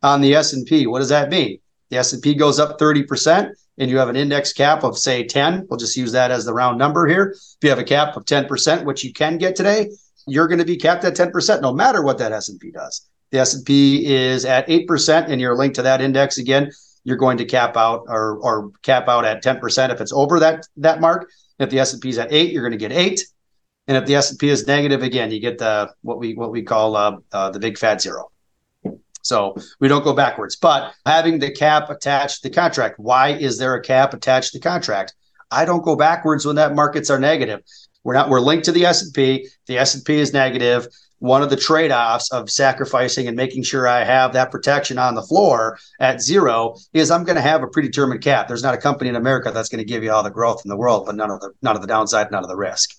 [0.02, 0.86] on the S&P.
[0.86, 1.58] What does that mean?
[1.90, 5.66] The S&P goes up 30% and you have an index cap of say 10.
[5.68, 7.30] We'll just use that as the round number here.
[7.36, 9.90] If you have a cap of 10%, which you can get today,
[10.26, 13.08] you're going to be capped at 10% no matter what that S&P does.
[13.30, 16.70] The S&P is at 8% and you're linked to that index again,
[17.02, 20.66] you're going to cap out or, or cap out at 10% if it's over that
[20.78, 21.28] that mark.
[21.58, 23.20] If the S&P is at 8, you're going to get 8.
[23.86, 26.50] And if the S and P is negative, again, you get the what we what
[26.50, 28.30] we call uh, uh, the big fat zero.
[29.24, 30.54] So we don't go backwards.
[30.54, 34.58] But having the cap attached to the contract, why is there a cap attached to
[34.58, 35.14] the contract?
[35.50, 37.62] I don't go backwards when that markets are negative.
[38.04, 38.28] We're not.
[38.28, 39.48] We're linked to the S and P.
[39.66, 40.86] The S and P is negative.
[41.20, 45.22] One of the trade-offs of sacrificing and making sure I have that protection on the
[45.22, 48.46] floor at zero is I'm going to have a predetermined cap.
[48.46, 50.68] There's not a company in America that's going to give you all the growth in
[50.68, 52.90] the world, but none of the none of the downside, none of the risk.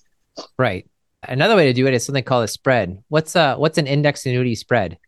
[0.58, 0.88] Right.
[1.22, 3.00] Another way to do it is something called a spread.
[3.08, 4.98] What's uh what's an index annuity spread?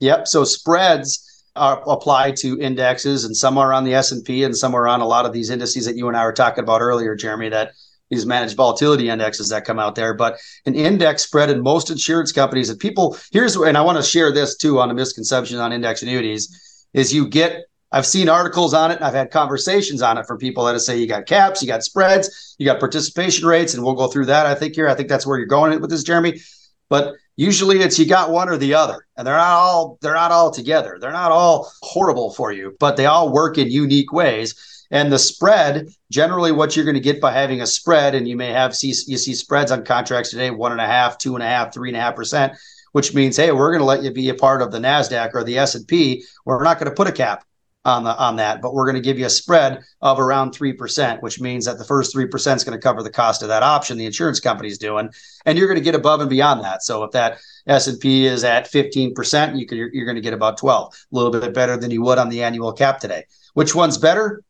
[0.00, 0.28] Yep.
[0.28, 4.56] So spreads are applied to indexes, and some are on the S and P, and
[4.56, 6.80] some are on a lot of these indices that you and I were talking about
[6.80, 7.48] earlier, Jeremy.
[7.48, 7.72] That
[8.10, 10.14] these managed volatility indexes that come out there.
[10.14, 14.02] But an index spread in most insurance companies, and people here's and I want to
[14.02, 18.74] share this too on a misconception on index annuities is you get I've seen articles
[18.74, 18.96] on it.
[18.96, 21.84] and I've had conversations on it from people that say you got caps, you got
[21.84, 24.46] spreads, you got participation rates, and we'll go through that.
[24.46, 26.40] I think here, I think that's where you're going with this, Jeremy.
[26.88, 30.32] But usually it's you got one or the other, and they're not all they're not
[30.32, 30.98] all together.
[31.00, 34.54] They're not all horrible for you, but they all work in unique ways.
[34.90, 38.36] And the spread, generally, what you're going to get by having a spread, and you
[38.36, 41.42] may have see you see spreads on contracts today, one and a half, two and
[41.42, 42.52] a half, three and a half percent,
[42.92, 45.42] which means, hey, we're going to let you be a part of the Nasdaq or
[45.42, 46.24] the S and P.
[46.44, 47.44] We're not going to put a cap
[47.84, 50.72] on the on that, but we're going to give you a spread of around three
[50.72, 53.48] percent, which means that the first three percent is going to cover the cost of
[53.48, 55.10] that option the insurance company is doing,
[55.44, 56.82] and you're going to get above and beyond that.
[56.82, 60.16] So if that S and P is at fifteen percent, you can you're, you're going
[60.16, 63.00] to get about twelve, a little bit better than you would on the annual cap
[63.00, 63.24] today.
[63.52, 64.42] Which one's better?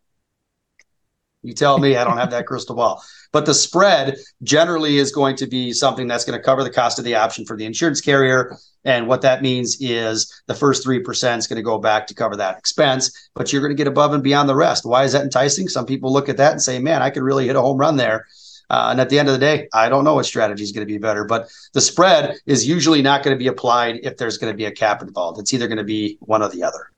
[1.45, 1.97] You tell me.
[1.97, 3.03] I don't have that crystal ball.
[3.31, 6.99] But the spread generally is going to be something that's going to cover the cost
[6.99, 8.57] of the option for the insurance carrier.
[8.85, 12.37] And what that means is the first 3% is going to go back to cover
[12.37, 14.85] that expense, but you're going to get above and beyond the rest.
[14.85, 15.69] Why is that enticing?
[15.69, 17.97] Some people look at that and say, man, I could really hit a home run
[17.97, 18.27] there.
[18.71, 20.87] Uh, and at the end of the day, I don't know what strategy is going
[20.87, 24.39] to be better, but the spread is usually not going to be applied if there's
[24.39, 25.39] going to be a cap involved.
[25.39, 26.91] It's either going to be one or the other.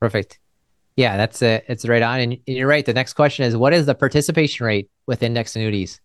[0.00, 0.39] Perfect.
[1.00, 1.64] Yeah, that's it.
[1.66, 2.20] It's right on.
[2.20, 2.84] And you're right.
[2.84, 5.98] The next question is what is the participation rate with index annuities?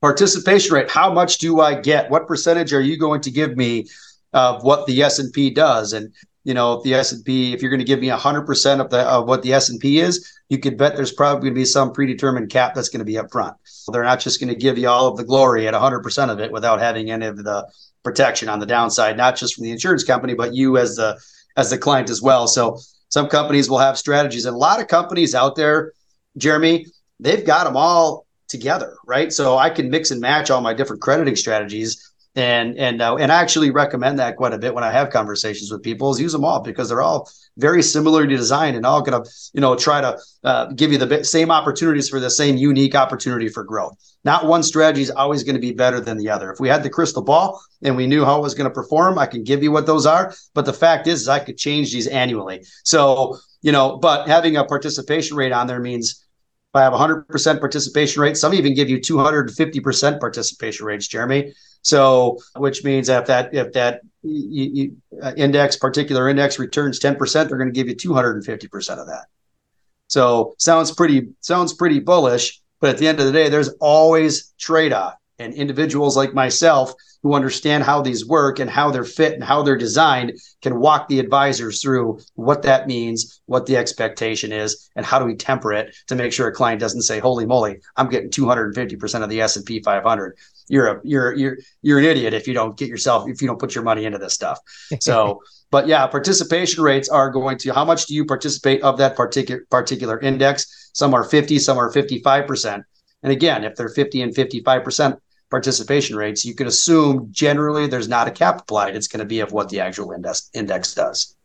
[0.00, 0.90] Participation rate.
[0.90, 2.10] How much do I get?
[2.10, 3.86] What percentage are you going to give me
[4.32, 5.92] of what the S&P does?
[5.92, 8.46] And you know, if the S and P, if you're going to give me hundred
[8.46, 11.42] percent of the of what the S and P is, you could bet there's probably
[11.42, 13.54] going to be some predetermined cap that's going to be up front.
[13.92, 16.40] They're not just going to give you all of the glory at hundred percent of
[16.40, 17.64] it without having any of the
[18.02, 21.16] protection on the downside, not just from the insurance company, but you as the
[21.56, 22.48] as the client as well.
[22.48, 22.80] So
[23.16, 25.94] some companies will have strategies, and a lot of companies out there,
[26.36, 26.84] Jeremy,
[27.18, 29.32] they've got them all together, right?
[29.32, 32.05] So I can mix and match all my different crediting strategies
[32.36, 35.72] and and uh, and I actually recommend that quite a bit when I have conversations
[35.72, 39.24] with people is use them all because they're all very similarly designed and all going
[39.24, 42.94] to you know try to uh, give you the same opportunities for the same unique
[42.94, 43.96] opportunity for growth.
[44.22, 46.52] Not one strategy is always going to be better than the other.
[46.52, 49.18] If we had the crystal ball and we knew how it was going to perform,
[49.18, 50.34] I can give you what those are.
[50.52, 52.64] But the fact is, is I could change these annually.
[52.84, 56.22] So you know, but having a participation rate on there means
[56.76, 58.36] if I have 100% participation rate.
[58.36, 61.54] Some even give you 250% participation rates, Jeremy.
[61.86, 64.00] So, which means if that if that
[65.36, 69.26] index particular index returns 10%, they're going to give you 250% of that.
[70.08, 74.52] So, sounds pretty sounds pretty bullish, but at the end of the day, there's always
[74.58, 75.14] trade-off.
[75.38, 79.62] And individuals like myself who understand how these work and how they're fit and how
[79.62, 85.06] they're designed can walk the advisors through what that means, what the expectation is, and
[85.06, 88.08] how do we temper it to make sure a client doesn't say, "Holy moly, I'm
[88.08, 90.36] getting 250% of the S&P 500."
[90.68, 93.58] You're a you're you're you're an idiot if you don't get yourself if you don't
[93.58, 94.58] put your money into this stuff.
[95.00, 99.16] So, but yeah, participation rates are going to how much do you participate of that
[99.16, 100.90] particular particular index?
[100.92, 102.82] Some are 50, some are 55%.
[103.22, 105.18] And again, if they're 50 and 55%,
[105.50, 108.96] participation rates, you can assume generally there's not a cap applied.
[108.96, 111.36] It's going to be of what the actual index index does.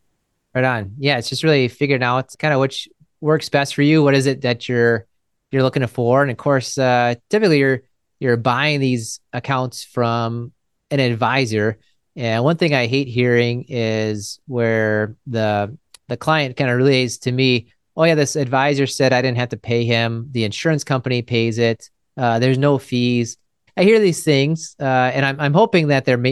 [0.53, 0.95] Right on.
[0.97, 2.89] Yeah, it's just really figuring out kind of which
[3.21, 4.03] works best for you.
[4.03, 5.05] What is it that you're
[5.51, 6.21] you're looking for?
[6.21, 7.83] And of course, uh, typically you're
[8.21, 10.53] you're buying these accounts from
[10.91, 11.79] an advisor.
[12.15, 17.31] And one thing I hate hearing is where the the client kind of relays to
[17.31, 20.27] me, "Oh yeah, this advisor said I didn't have to pay him.
[20.31, 21.89] The insurance company pays it.
[22.15, 23.37] Uh, there's no fees."
[23.75, 26.23] I hear these things, uh, and I'm I'm hoping that they're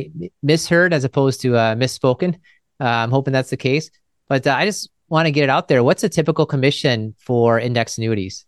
[0.44, 2.36] misheard as opposed to uh, misspoken.
[2.80, 3.90] Uh, I'm hoping that's the case,
[4.28, 5.84] but uh, I just want to get it out there.
[5.84, 8.46] What's a typical commission for index annuities?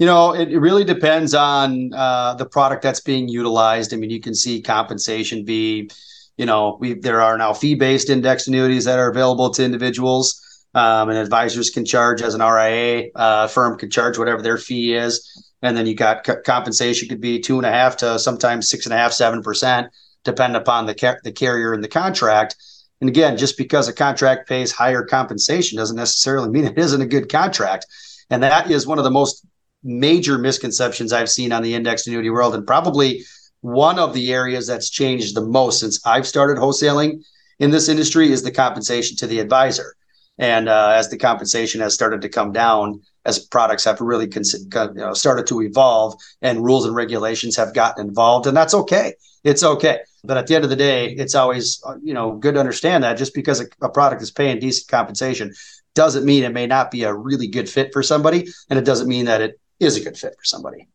[0.00, 3.94] You know, it, it really depends on uh, the product that's being utilized.
[3.94, 5.88] I mean, you can see compensation be,
[6.36, 10.44] you know, we there are now fee-based index annuities that are available to individuals.
[10.74, 13.10] Um, and advisors can charge as an RIA.
[13.14, 17.20] Uh, firm can charge whatever their fee is and then you got c- compensation could
[17.20, 19.88] be two and a half to sometimes six and a half, seven percent,
[20.24, 22.56] depend upon the ca- the carrier and the contract.
[23.00, 27.06] And again, just because a contract pays higher compensation doesn't necessarily mean it isn't a
[27.06, 27.86] good contract.
[28.30, 29.44] And that is one of the most
[29.82, 33.24] major misconceptions I've seen on the indexed annuity world, and probably
[33.60, 37.22] one of the areas that's changed the most since I've started wholesaling
[37.58, 39.94] in this industry is the compensation to the advisor.
[40.38, 44.54] And uh, as the compensation has started to come down, as products have really cons-
[44.54, 49.12] you know, started to evolve and rules and regulations have gotten involved, and that's okay.
[49.44, 49.98] It's okay.
[50.24, 53.04] But at the end of the day, it's always uh, you know good to understand
[53.04, 55.52] that just because a, a product is paying decent compensation
[55.94, 59.08] doesn't mean it may not be a really good fit for somebody, and it doesn't
[59.08, 60.88] mean that it is a good fit for somebody.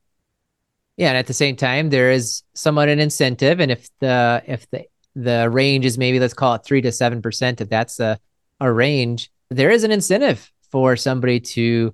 [0.98, 4.70] Yeah, and at the same time, there is somewhat an incentive, and if the if
[4.70, 8.20] the the range is maybe let's call it three to seven percent, if that's a
[8.62, 11.94] a range, there is an incentive for somebody to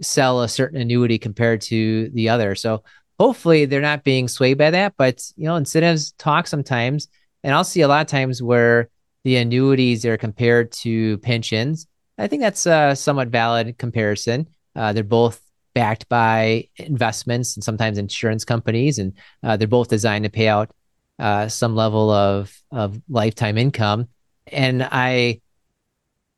[0.00, 2.54] sell a certain annuity compared to the other.
[2.54, 2.84] So
[3.18, 4.94] hopefully they're not being swayed by that.
[4.96, 7.08] But you know, incentives talk sometimes,
[7.42, 8.90] and I'll see a lot of times where
[9.24, 11.88] the annuities are compared to pensions.
[12.18, 14.48] I think that's a somewhat valid comparison.
[14.74, 15.40] Uh, they're both
[15.76, 19.12] backed by investments and sometimes insurance companies, and
[19.42, 20.70] uh, they're both designed to pay out
[21.18, 24.08] uh, some level of of lifetime income.
[24.46, 25.42] And I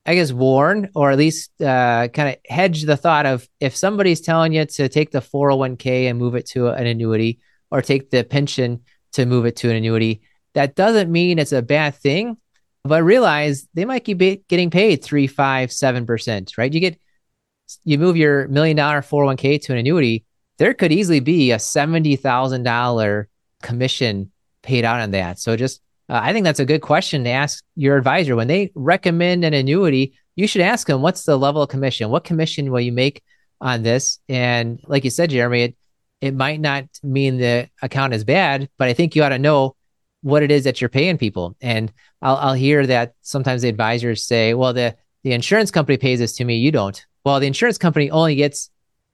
[0.05, 4.21] I guess, warn or at least uh, kind of hedge the thought of if somebody's
[4.21, 7.39] telling you to take the 401k and move it to an annuity
[7.71, 8.81] or take the pension
[9.13, 10.23] to move it to an annuity,
[10.55, 12.39] that doesn't mean it's a bad thing.
[12.83, 16.73] But realize they might be getting paid three, five, seven percent, right?
[16.73, 16.99] You get
[17.85, 20.25] you move your million dollar 401k to an annuity,
[20.59, 23.29] there could easily be a seventy thousand dollar
[23.63, 24.31] commission
[24.63, 25.39] paid out on that.
[25.39, 28.71] So just uh, I think that's a good question to ask your advisor when they
[28.75, 30.15] recommend an annuity.
[30.37, 32.11] You should ask them what's the level of commission.
[32.11, 33.23] What commission will you make
[33.61, 34.19] on this?
[34.29, 35.77] And like you said, Jeremy, it
[36.21, 39.77] it might not mean the account is bad, but I think you ought to know
[40.23, 41.57] what it is that you're paying people.
[41.61, 41.93] And
[42.23, 46.37] I'll I'll hear that sometimes the advisors say, "Well, the the insurance company pays this
[46.37, 48.71] to me, you don't." Well, the insurance company only gets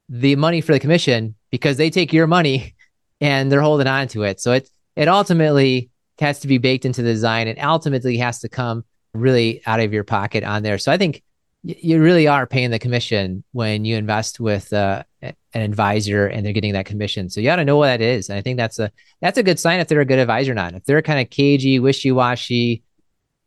[0.09, 2.77] the money for the commission because they take your money
[3.21, 4.41] and they're holding on to it.
[4.41, 5.91] So it it ultimately
[6.21, 8.85] has to be baked into the design and ultimately has to come
[9.15, 10.79] really out of your pocket on there.
[10.79, 11.25] So I think
[11.65, 16.53] you really are paying the commission when you invest with uh, an advisor and they're
[16.53, 17.29] getting that commission.
[17.29, 18.29] So you got to know what that is.
[18.29, 18.93] And I think that's a
[19.23, 20.75] that's a good sign if they're a good advisor or not.
[20.75, 22.85] If they're kind of cagey, wishy washy,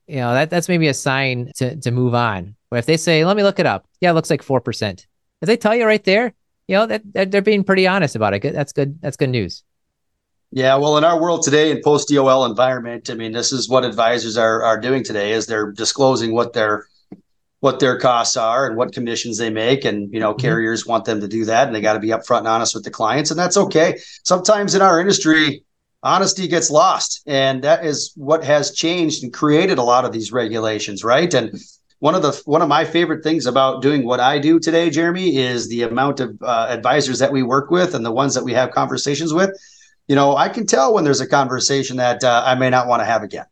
[0.07, 2.56] you know that that's maybe a sign to to move on.
[2.69, 5.07] But if they say, "Let me look it up," yeah, it looks like four percent.
[5.41, 6.33] If they tell you right there,
[6.67, 8.41] you know that, that they're being pretty honest about it.
[8.41, 9.01] That's good.
[9.01, 9.63] That's good news.
[10.51, 13.83] Yeah, well, in our world today, in post DOL environment, I mean, this is what
[13.83, 16.87] advisors are are doing today: is they're disclosing what their
[17.59, 20.41] what their costs are and what commissions they make, and you know, mm-hmm.
[20.41, 22.83] carriers want them to do that, and they got to be upfront and honest with
[22.83, 23.99] the clients, and that's okay.
[24.23, 25.63] Sometimes in our industry,
[26.03, 30.31] honesty gets lost, and that is what has changed and created a lot of these
[30.31, 31.33] regulations, right?
[31.33, 31.59] And
[31.99, 35.37] one of the one of my favorite things about doing what I do today, Jeremy,
[35.37, 38.53] is the amount of uh, advisors that we work with and the ones that we
[38.53, 39.51] have conversations with
[40.07, 43.01] you know, I can tell when there's a conversation that uh, I may not want
[43.01, 43.45] to have again.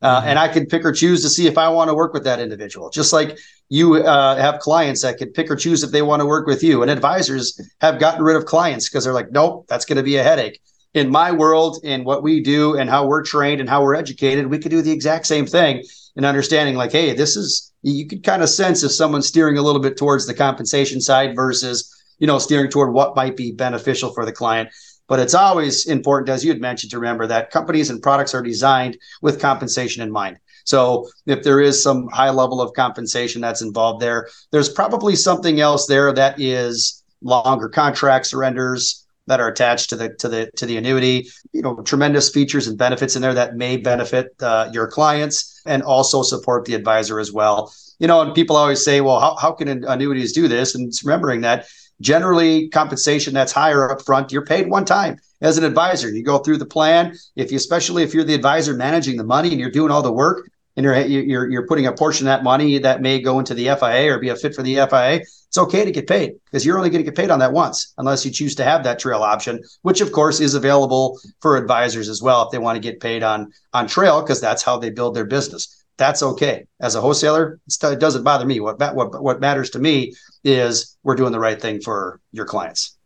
[0.00, 0.28] Uh, mm-hmm.
[0.28, 2.38] And I can pick or choose to see if I want to work with that
[2.38, 2.90] individual.
[2.90, 3.38] Just like
[3.68, 6.62] you uh, have clients that can pick or choose if they want to work with
[6.62, 6.82] you.
[6.82, 10.16] And advisors have gotten rid of clients because they're like, nope, that's going to be
[10.16, 10.60] a headache.
[10.92, 14.48] In my world, in what we do and how we're trained and how we're educated,
[14.48, 15.82] we could do the exact same thing
[16.16, 19.62] in understanding like, hey, this is, you could kind of sense if someone's steering a
[19.62, 24.12] little bit towards the compensation side versus, you know, steering toward what might be beneficial
[24.12, 24.68] for the client.
[25.08, 28.42] But it's always important, as you had mentioned, to remember that companies and products are
[28.42, 30.38] designed with compensation in mind.
[30.64, 35.60] So if there is some high level of compensation that's involved there, there's probably something
[35.60, 40.66] else there that is longer contract surrenders that are attached to the to the to
[40.66, 41.28] the annuity.
[41.52, 45.82] You know, tremendous features and benefits in there that may benefit uh, your clients and
[45.82, 47.72] also support the advisor as well.
[47.98, 50.74] You know, and people always say, well, how, how can annuities do this?
[50.74, 51.66] And it's remembering that
[52.02, 56.38] generally compensation that's higher up front you're paid one time as an advisor you go
[56.38, 59.70] through the plan if you especially if you're the advisor managing the money and you're
[59.70, 63.02] doing all the work and you're you're you're putting a portion of that money that
[63.02, 65.92] may go into the FIA or be a fit for the FIA it's okay to
[65.92, 68.54] get paid because you're only going to get paid on that once unless you choose
[68.54, 72.50] to have that trail option which of course is available for advisors as well if
[72.50, 75.82] they want to get paid on on trail because that's how they build their business
[75.98, 76.66] that's okay.
[76.80, 78.60] As a wholesaler, it doesn't bother me.
[78.60, 82.96] What, what what matters to me is we're doing the right thing for your clients.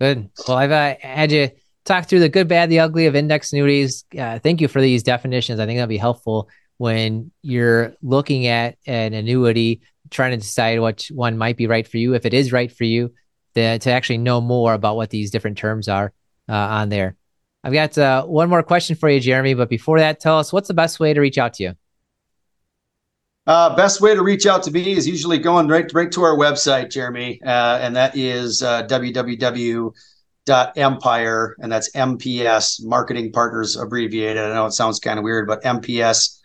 [0.00, 0.30] Good.
[0.46, 1.50] Well, I've uh, had you
[1.84, 4.04] talk through the good, bad, the ugly of index annuities.
[4.18, 5.60] Uh, thank you for these definitions.
[5.60, 6.48] I think that'll be helpful
[6.80, 11.98] when you're looking at an annuity, trying to decide which one might be right for
[11.98, 12.14] you.
[12.14, 13.12] If it is right for you,
[13.54, 16.10] to, to actually know more about what these different terms are
[16.48, 17.16] uh, on there.
[17.62, 19.52] I've got uh, one more question for you, Jeremy.
[19.52, 21.74] But before that, tell us what's the best way to reach out to you?
[23.46, 26.38] Uh, best way to reach out to me is usually going right, right to our
[26.38, 29.96] website, Jeremy, uh, and that is uh, www.empire,
[31.58, 34.42] and that's MPS Marketing Partners abbreviated.
[34.42, 36.38] I know it sounds kind of weird, but MPS.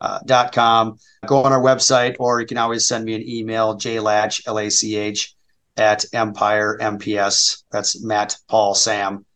[0.00, 0.98] Dot com.
[1.26, 4.70] Go on our website, or you can always send me an email, jlach, L A
[4.70, 5.34] C H,
[5.76, 7.64] at Empire MPS.
[7.72, 9.26] That's Matt Paul Sam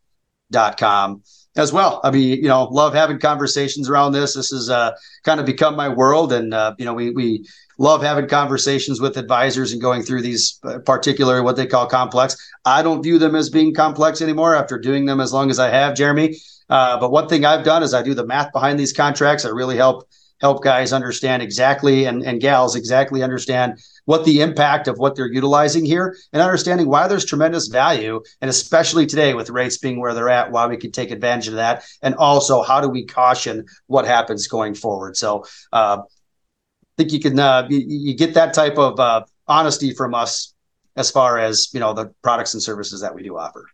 [0.53, 1.23] dot com
[1.57, 2.01] as well.
[2.05, 4.35] I mean, you know, love having conversations around this.
[4.35, 4.93] This has uh,
[5.25, 7.45] kind of become my world, and uh, you know, we we
[7.79, 12.37] love having conversations with advisors and going through these uh, particular what they call complex.
[12.65, 15.71] I don't view them as being complex anymore after doing them as long as I
[15.71, 16.37] have, Jeremy.
[16.71, 19.45] Uh, but one thing I've done is I do the math behind these contracts.
[19.45, 20.09] I really help
[20.43, 25.33] help guys understand exactly and, and gals exactly understand what the impact of what they're
[25.33, 30.13] utilizing here and understanding why there's tremendous value and especially today with rates being where
[30.13, 33.65] they're at why we can take advantage of that and also how do we caution
[33.87, 35.17] what happens going forward.
[35.17, 39.95] So uh, i think you can uh, you, you, get that type of uh, honesty
[39.95, 40.53] from us
[40.97, 43.67] as far as you know the products and services that we do offer.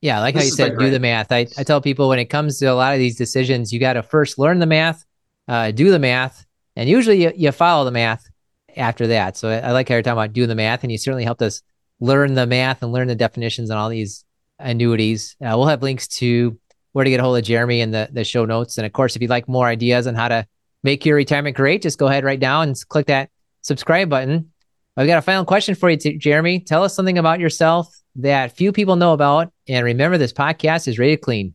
[0.00, 1.32] Yeah like this how you said do the math.
[1.32, 3.94] I, I tell people when it comes to a lot of these decisions you got
[3.94, 5.04] to first learn the math
[5.48, 6.46] uh, do the math,
[6.76, 8.28] and usually you, you follow the math
[8.76, 9.36] after that.
[9.36, 11.42] So I, I like how you're talking about doing the math, and you certainly helped
[11.42, 11.62] us
[12.00, 14.24] learn the math and learn the definitions on all these
[14.58, 15.36] annuities.
[15.40, 16.58] Uh, we'll have links to
[16.92, 18.78] where to get a hold of Jeremy in the, the show notes.
[18.78, 20.46] And of course, if you'd like more ideas on how to
[20.82, 23.30] make your retirement great, just go ahead right now and click that
[23.62, 24.52] subscribe button.
[24.96, 26.60] I've got a final question for you, t- Jeremy.
[26.60, 29.52] Tell us something about yourself that few people know about.
[29.68, 31.54] And remember, this podcast is rated clean.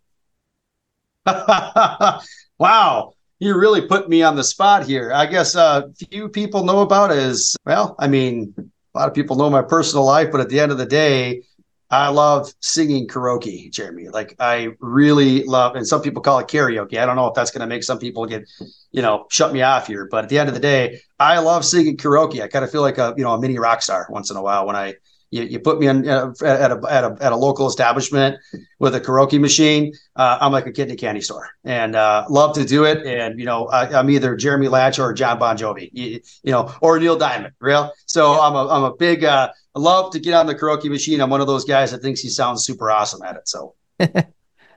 [1.25, 3.13] wow
[3.43, 5.11] you really put me on the spot here.
[5.13, 9.35] I guess uh, few people know about is well, I mean, a lot of people
[9.35, 11.43] know my personal life, but at the end of the day,
[11.89, 14.09] I love singing karaoke, Jeremy.
[14.09, 16.97] Like I really love, and some people call it karaoke.
[16.97, 18.49] I don't know if that's going to make some people get,
[18.91, 20.07] you know, shut me off here.
[20.09, 22.41] But at the end of the day, I love singing karaoke.
[22.41, 24.41] I kind of feel like a, you know, a mini rock star once in a
[24.41, 24.95] while when I,
[25.33, 28.37] you, you put me in uh, at a, at a at a local establishment
[28.77, 29.91] with a karaoke machine.
[30.15, 33.03] Uh, I'm like a kidney candy store, and uh, love to do it.
[33.03, 36.71] And you know, I, am either Jeremy Lach or John Bon Jovi, you, you, know,
[36.81, 37.55] or Neil Diamond.
[37.59, 37.91] Real.
[38.05, 39.23] So I'm a I'm a big.
[39.23, 41.19] Uh, love to get on the karaoke machine.
[41.19, 43.47] I'm one of those guys that thinks he sounds super awesome at it.
[43.47, 43.73] So.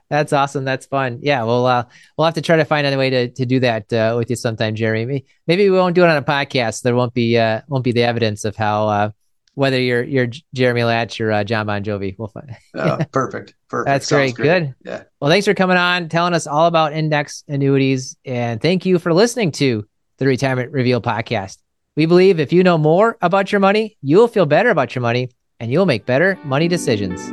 [0.08, 0.64] That's awesome.
[0.64, 1.18] That's fun.
[1.20, 1.84] Yeah, we'll uh,
[2.16, 4.36] we'll have to try to find a way to to do that uh, with you
[4.36, 5.24] sometime, Jeremy.
[5.48, 6.82] Maybe we won't do it on a podcast.
[6.82, 9.10] There won't be uh, won't be the evidence of how uh,
[9.56, 12.14] whether you're you're Jeremy Lach or uh, John Bon Jovi.
[12.16, 12.56] We'll find.
[12.74, 13.54] oh, perfect.
[13.68, 13.86] Perfect.
[13.86, 14.34] That's great.
[14.36, 14.44] great.
[14.44, 14.74] Good.
[14.84, 15.02] Yeah.
[15.20, 19.12] Well, thanks for coming on, telling us all about index annuities, and thank you for
[19.12, 19.84] listening to
[20.18, 21.58] the Retirement Reveal podcast.
[21.96, 25.30] We believe if you know more about your money, you'll feel better about your money,
[25.58, 27.26] and you'll make better money decisions.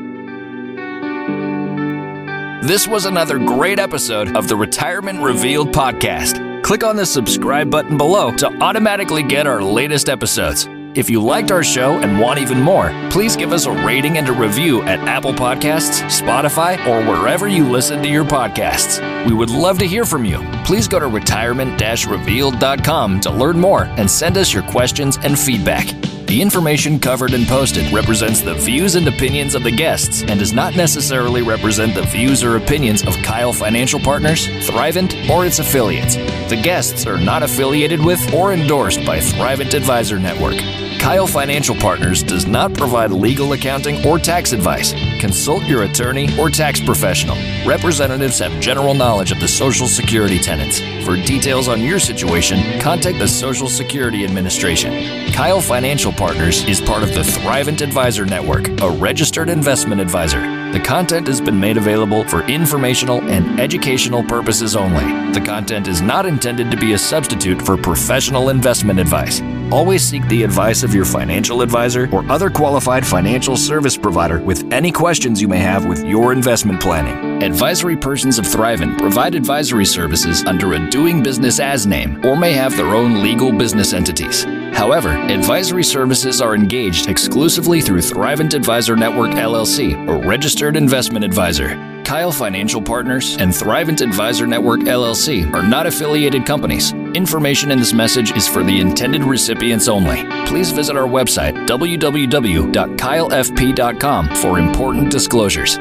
[2.65, 6.63] This was another great episode of the Retirement Revealed podcast.
[6.63, 10.69] Click on the subscribe button below to automatically get our latest episodes.
[10.95, 14.29] If you liked our show and want even more, please give us a rating and
[14.29, 19.01] a review at Apple Podcasts, Spotify, or wherever you listen to your podcasts.
[19.25, 20.37] We would love to hear from you.
[20.63, 26.12] Please go to retirement revealed.com to learn more and send us your questions and feedback.
[26.33, 30.51] The information covered and posted represents the views and opinions of the guests and does
[30.51, 36.15] not necessarily represent the views or opinions of Keil Financial Partners, Thrivent, or its affiliates.
[36.49, 40.55] The guests are not affiliated with or endorsed by Thrivent Advisor Network.
[40.55, 44.95] Keil Financial Partners does not provide legal accounting or tax advice.
[45.23, 47.37] Consult your attorney or tax professional.
[47.65, 50.81] Representatives have general knowledge of the Social Security tenants.
[51.05, 54.91] For details on your situation, contact the Social Security Administration.
[55.31, 60.41] Keil Financial Partners is part of the Thrivent Advisor Network, a registered investment advisor.
[60.73, 65.05] The content has been made available for informational and educational purposes only.
[65.31, 69.39] The content is not intended to be a substitute for professional investment advice.
[69.73, 74.71] Always seek the advice of your financial advisor or other qualified financial service provider with
[74.71, 77.41] any questions you may have with your investment planning.
[77.41, 82.53] Advisory persons of Thrivent provide advisory services under a doing business as name or may
[82.53, 84.43] have their own legal business entities.
[84.75, 91.69] However, advisory services are engaged exclusively through Thrivent Advisor Network LLC, a registered investment advisor.
[92.03, 96.93] Keil Financial Partners and Thrivent Advisor Network LLC are not affiliated companies.
[97.13, 100.25] Information in this message is for the intended recipients only.
[100.45, 105.77] Please visit our website, www.keilfp.com, for important disclosures.